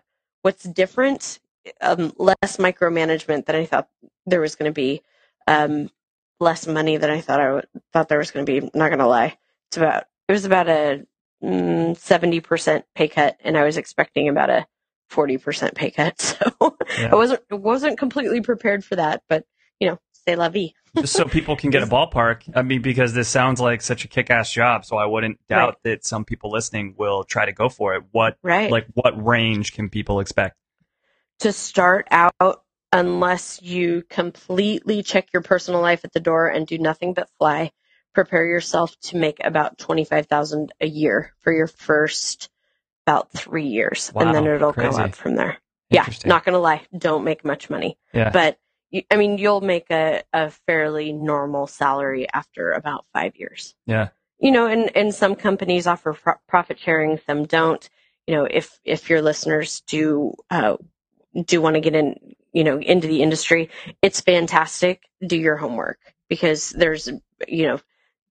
[0.43, 1.39] what's different,
[1.81, 3.89] um less micromanagement than I thought
[4.27, 5.03] there was going to be.
[5.47, 5.91] Um
[6.41, 7.63] less money than I thought I
[7.93, 8.71] thought there was going to be.
[8.75, 9.39] Not going to lie.
[9.77, 11.03] It's about it was about a
[11.45, 14.67] mm, seventy percent pay cut, and I was expecting about a
[15.11, 16.17] forty percent pay cut.
[16.59, 17.11] So Yeah.
[17.13, 19.23] I wasn't wasn't completely prepared for that.
[19.29, 19.45] But
[19.79, 20.73] you know, say la vie.
[20.97, 22.51] Just so people can get a ballpark.
[22.57, 26.07] I mean, because this sounds like such a kick-ass job, so I wouldn't doubt that
[26.07, 28.05] some people listening will try to go for it.
[28.13, 28.71] What Right.
[28.71, 30.57] like what range can people expect?
[31.41, 32.63] to start out
[32.93, 37.71] unless you completely check your personal life at the door and do nothing but fly
[38.17, 42.49] prepare yourself to make about 25,000 a year for your first
[43.07, 44.97] about 3 years and then it'll crazy.
[44.97, 45.59] go up from there
[45.91, 48.31] yeah not going to lie don't make much money Yeah.
[48.31, 48.59] but
[48.91, 54.09] you, i mean you'll make a, a fairly normal salary after about 5 years yeah.
[54.39, 57.89] you know, and, and some companies offer pro- profit sharing, some don't.
[58.27, 60.77] You know, if if your listeners do uh,
[61.45, 62.17] do want to get in,
[62.53, 63.71] you know, into the industry,
[64.03, 65.03] it's fantastic.
[65.25, 65.99] Do your homework
[66.29, 67.09] because there's
[67.47, 67.79] you know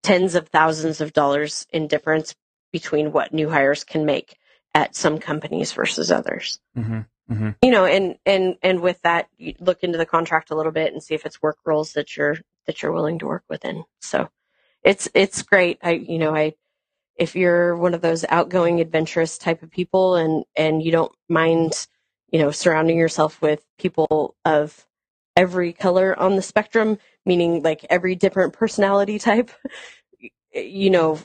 [0.05, 2.35] tens of thousands of dollars in difference
[2.71, 4.37] between what new hires can make
[4.75, 6.59] at some companies versus others.
[6.75, 10.55] hmm hmm You know, and and and with that, you look into the contract a
[10.55, 12.37] little bit and see if it's work roles that you're
[12.67, 13.83] that you're willing to work within.
[14.01, 14.29] So
[14.83, 15.79] it's it's great.
[15.81, 16.53] I you know I
[17.15, 21.87] if you're one of those outgoing, adventurous type of people, and and you don't mind
[22.29, 24.85] you know surrounding yourself with people of
[25.35, 29.51] every color on the spectrum, meaning like every different personality type,
[30.53, 31.19] you know,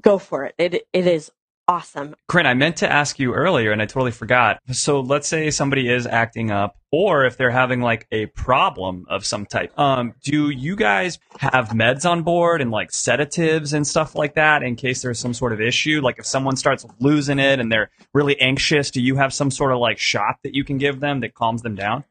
[0.00, 0.54] go for it.
[0.58, 1.30] It it is
[1.68, 2.14] awesome.
[2.28, 4.60] Corinne, I meant to ask you earlier and I totally forgot.
[4.72, 9.26] So let's say somebody is acting up or if they're having like a problem of
[9.26, 9.76] some type.
[9.78, 14.62] Um, do you guys have meds on board and like sedatives and stuff like that
[14.62, 16.00] in case there's some sort of issue?
[16.00, 19.72] Like if someone starts losing it and they're really anxious, do you have some sort
[19.72, 22.04] of like shot that you can give them that calms them down?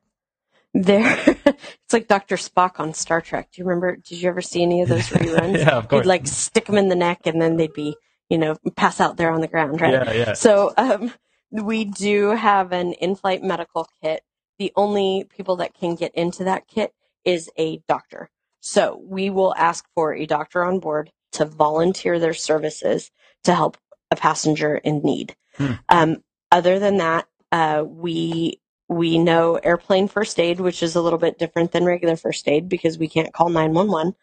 [0.78, 2.36] There, it's like Dr.
[2.36, 3.50] Spock on Star Trek.
[3.54, 3.96] Do you remember?
[3.96, 5.60] Did you ever see any of those reruns?
[5.60, 6.04] Yeah, of course.
[6.04, 7.96] He'd like stick them in the neck and then they'd be,
[8.30, 9.94] you know, pass out there on the ground, right?
[9.94, 10.34] Yeah, yeah.
[10.34, 11.14] So, um,
[11.50, 14.24] we do have an in-flight medical kit.
[14.60, 18.30] The only people that can get into that kit is a doctor.
[18.60, 23.12] So we will ask for a doctor on board to volunteer their services
[23.46, 23.78] to help
[24.12, 25.36] a passenger in need.
[25.56, 25.74] Hmm.
[25.88, 26.18] Um,
[26.52, 31.40] other than that, uh, we we know airplane first aid, which is a little bit
[31.40, 34.16] different than regular first aid because we can't call 911.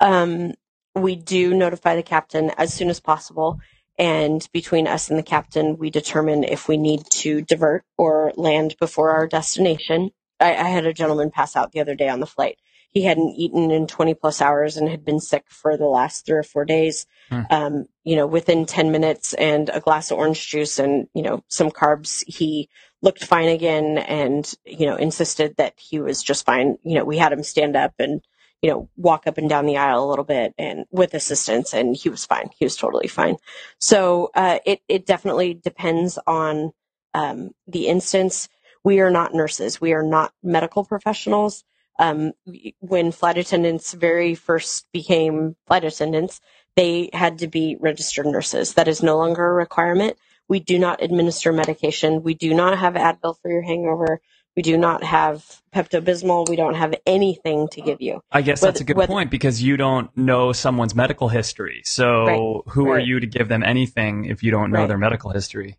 [0.00, 0.54] Um,
[0.94, 3.60] we do notify the captain as soon as possible.
[3.98, 8.76] And between us and the captain, we determine if we need to divert or land
[8.78, 10.10] before our destination.
[10.40, 12.58] I, I had a gentleman pass out the other day on the flight.
[12.90, 16.38] He hadn't eaten in 20 plus hours and had been sick for the last three
[16.38, 17.06] or four days.
[17.28, 17.42] Hmm.
[17.50, 21.42] Um, you know, within 10 minutes and a glass of orange juice and, you know,
[21.48, 22.70] some carbs, he
[23.02, 26.78] looked fine again and, you know, insisted that he was just fine.
[26.82, 28.22] You know, we had him stand up and,
[28.62, 31.94] you know, walk up and down the aisle a little bit and with assistance and
[31.94, 32.50] he was fine.
[32.58, 33.36] He was totally fine.
[33.78, 36.72] So, uh, it, it definitely depends on,
[37.14, 38.48] um, the instance.
[38.82, 39.80] We are not nurses.
[39.80, 41.64] We are not medical professionals.
[41.98, 42.32] Um,
[42.80, 46.40] when flight attendants very first became flight attendants,
[46.76, 48.74] they had to be registered nurses.
[48.74, 50.18] That is no longer a requirement.
[50.48, 52.22] We do not administer medication.
[52.22, 54.20] We do not have Advil for your hangover.
[54.56, 56.48] We do not have Pepto Bismol.
[56.48, 58.22] We don't have anything to give you.
[58.32, 61.82] I guess that's Whether- a good whether- point because you don't know someone's medical history.
[61.84, 64.88] So Right, who are you to give them anything if you don't know Right.
[64.88, 65.76] their medical history?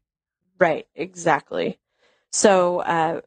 [0.60, 1.80] Right, exactly.
[2.32, 3.22] So, uh,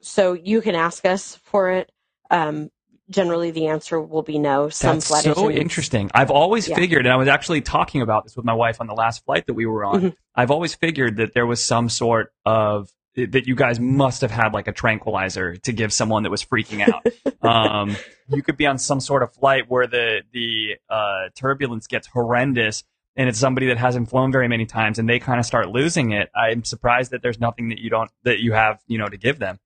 [0.00, 1.90] so you can ask us for it.
[2.30, 2.70] Um,
[3.10, 4.68] generally, the answer will be no.
[4.68, 6.10] Some That's flight so attendants- interesting.
[6.14, 6.76] I've always Yeah.
[6.76, 9.46] figured, and I was actually talking about this with my wife on the last flight
[9.46, 10.00] that we were on.
[10.00, 10.16] Mhm.
[10.34, 14.54] I've always figured that there was some sort of that you guys must have had
[14.54, 17.04] like a tranquilizer to give someone that was freaking out.
[17.42, 17.96] um,
[18.28, 22.84] you could be on some sort of flight where the the uh, turbulence gets horrendous,
[23.16, 26.12] and it's somebody that hasn't flown very many times, and they kind of start losing
[26.12, 26.30] it.
[26.36, 29.40] I'm surprised that there's nothing that you don't that you have you know to give
[29.40, 29.58] them.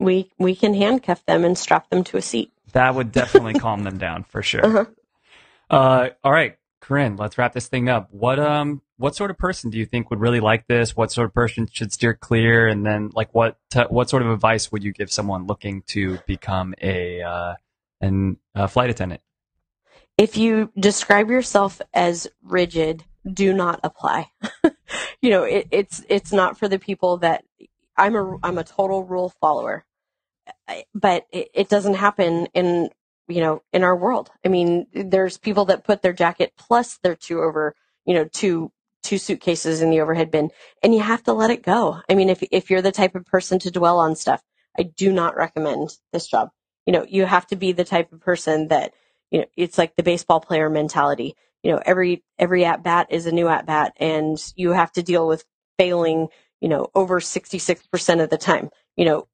[0.00, 2.52] We we can handcuff them and strap them to a seat.
[2.72, 4.66] That would definitely calm them down for sure.
[4.66, 4.84] Uh-huh.
[5.70, 8.08] Uh, all right, Corinne, let's wrap this thing up.
[8.10, 10.96] What um, what sort of person do you think would really like this?
[10.96, 12.66] What sort of person should steer clear?
[12.66, 16.18] And then, like, what t- what sort of advice would you give someone looking to
[16.26, 17.54] become a uh,
[18.00, 19.20] an a flight attendant?
[20.18, 24.30] If you describe yourself as rigid, do not apply.
[25.22, 27.44] you know, it, it's it's not for the people that
[27.96, 29.84] I'm a I'm a total rule follower,
[30.94, 32.90] but it, it doesn't happen in
[33.28, 34.30] you know in our world.
[34.44, 37.74] I mean, there's people that put their jacket plus their two over
[38.06, 38.72] you know two
[39.02, 40.50] two suitcases in the overhead bin,
[40.82, 42.00] and you have to let it go.
[42.08, 44.42] I mean, if if you're the type of person to dwell on stuff,
[44.78, 46.50] I do not recommend this job.
[46.86, 48.94] You know, you have to be the type of person that
[49.30, 53.26] you know it's like the baseball player mentality you know every every at bat is
[53.26, 55.44] a new at bat and you have to deal with
[55.78, 56.28] failing
[56.60, 59.26] you know over 66% of the time you know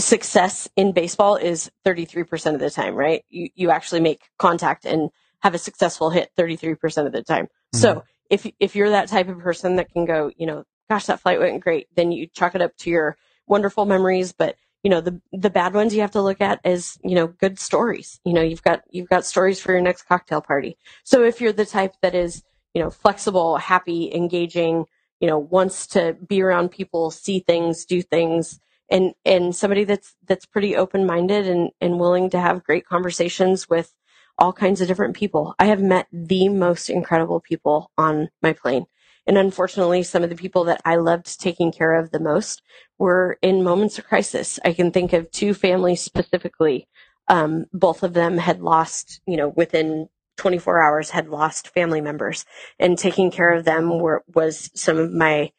[0.00, 3.24] success in baseball is 33% of the time right?
[3.28, 5.10] You you actually make contact and
[5.40, 7.44] have a successful hit 33% of the time.
[7.44, 7.78] Mm-hmm.
[7.78, 11.20] So if if you're that type of person that can go you know gosh that
[11.20, 14.32] flight went great then you chalk it up to your wonderful memories.
[14.32, 17.28] But you know the the bad ones you have to look at as you know
[17.28, 18.20] good stories.
[18.24, 20.76] You know you've got you've got stories for your next cocktail party.
[21.04, 22.42] So if you're the type that is
[22.74, 24.86] you know flexible happy engaging
[25.20, 28.58] you know wants to be around people see things do things
[28.92, 33.68] and and somebody that's that's pretty open minded and and willing to have great conversations
[33.68, 33.94] with
[34.38, 38.86] all kinds of different people i have met the most incredible people on my plane
[39.26, 42.62] and unfortunately some of the people that i loved taking care of the most
[43.02, 44.60] were in moments of crisis.
[44.64, 46.86] I can think of two families specifically.
[47.28, 52.44] Um, both of them had lost, you know, within 24 hours had lost family members
[52.78, 55.50] and taking care of them were, was some of my,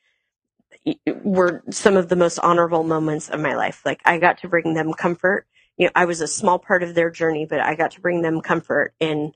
[1.23, 3.81] were some of the most honorable moments of my life.
[3.85, 5.45] Like I got to bring them comfort.
[5.77, 8.21] You know, I was a small part of their journey, but I got to bring
[8.21, 9.33] them comfort in,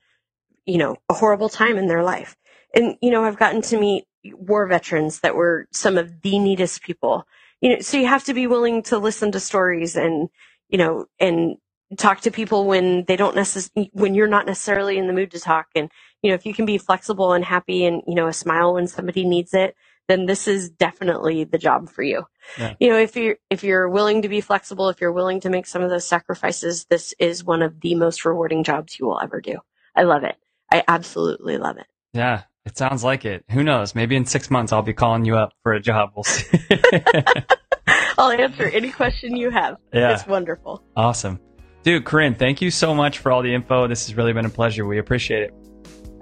[0.65, 2.35] you know, a horrible time in their life.
[2.75, 6.81] And, you know, I've gotten to meet war veterans that were some of the neatest
[6.81, 7.25] people
[7.61, 10.29] you know, so you have to be willing to listen to stories and,
[10.69, 11.57] you know, and
[11.97, 15.39] talk to people when they don't necessarily, when you're not necessarily in the mood to
[15.39, 15.67] talk.
[15.75, 15.89] And,
[16.21, 18.87] you know, if you can be flexible and happy and, you know, a smile when
[18.87, 19.75] somebody needs it,
[20.07, 22.23] then this is definitely the job for you.
[22.57, 22.73] Yeah.
[22.79, 25.65] You know, if you're, if you're willing to be flexible, if you're willing to make
[25.65, 29.41] some of those sacrifices, this is one of the most rewarding jobs you will ever
[29.41, 29.57] do.
[29.95, 30.35] I love it.
[30.71, 31.87] I absolutely love it.
[32.13, 33.43] Yeah, it sounds like it.
[33.51, 33.95] Who knows?
[33.95, 36.11] Maybe in six months I'll be calling you up for a job.
[36.15, 36.59] We'll see.
[38.17, 39.77] I'll answer any question you have.
[39.93, 40.13] Yeah.
[40.13, 40.83] It's wonderful.
[40.95, 41.39] awesome.
[41.83, 43.87] Dude, Corinne, thank you so much for all the info.
[43.87, 44.85] This has really been a pleasure.
[44.85, 45.53] We appreciate it.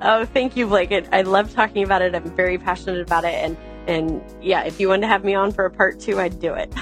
[0.01, 0.91] Oh, thank you, Blake.
[0.91, 2.13] I love talking about it.
[2.13, 3.33] I'm very passionate about it.
[3.33, 3.57] And,
[3.87, 6.53] and yeah, if you wanted to have me on for a part two, I'd do
[6.53, 6.73] it.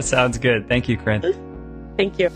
[0.04, 0.68] Sounds good.
[0.68, 1.92] Thank you, Corinne.
[1.96, 2.30] thank you.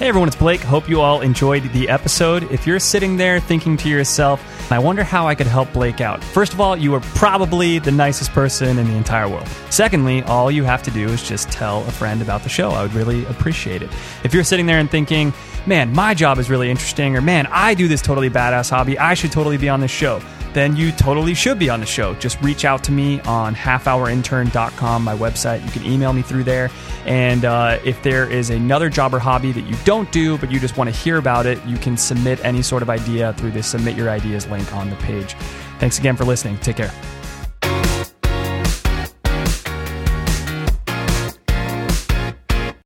[0.00, 0.62] Hey everyone, it's Blake.
[0.62, 2.50] Hope you all enjoyed the episode.
[2.50, 6.24] If you're sitting there thinking to yourself, I wonder how I could help Blake out.
[6.24, 9.46] First of all, you are probably the nicest person in the entire world.
[9.68, 12.70] Secondly, all you have to do is just tell a friend about the show.
[12.70, 13.90] I would really appreciate it.
[14.24, 15.34] If you're sitting there and thinking,
[15.66, 19.12] man, my job is really interesting, or man, I do this totally badass hobby, I
[19.12, 20.22] should totally be on this show
[20.52, 22.14] then you totally should be on the show.
[22.14, 25.64] Just reach out to me on halfhourintern.com, my website.
[25.64, 26.70] You can email me through there.
[27.06, 30.60] And uh, if there is another job or hobby that you don't do, but you
[30.60, 33.62] just want to hear about it, you can submit any sort of idea through the
[33.62, 35.34] Submit Your Ideas link on the page.
[35.78, 36.58] Thanks again for listening.
[36.58, 37.19] Take care.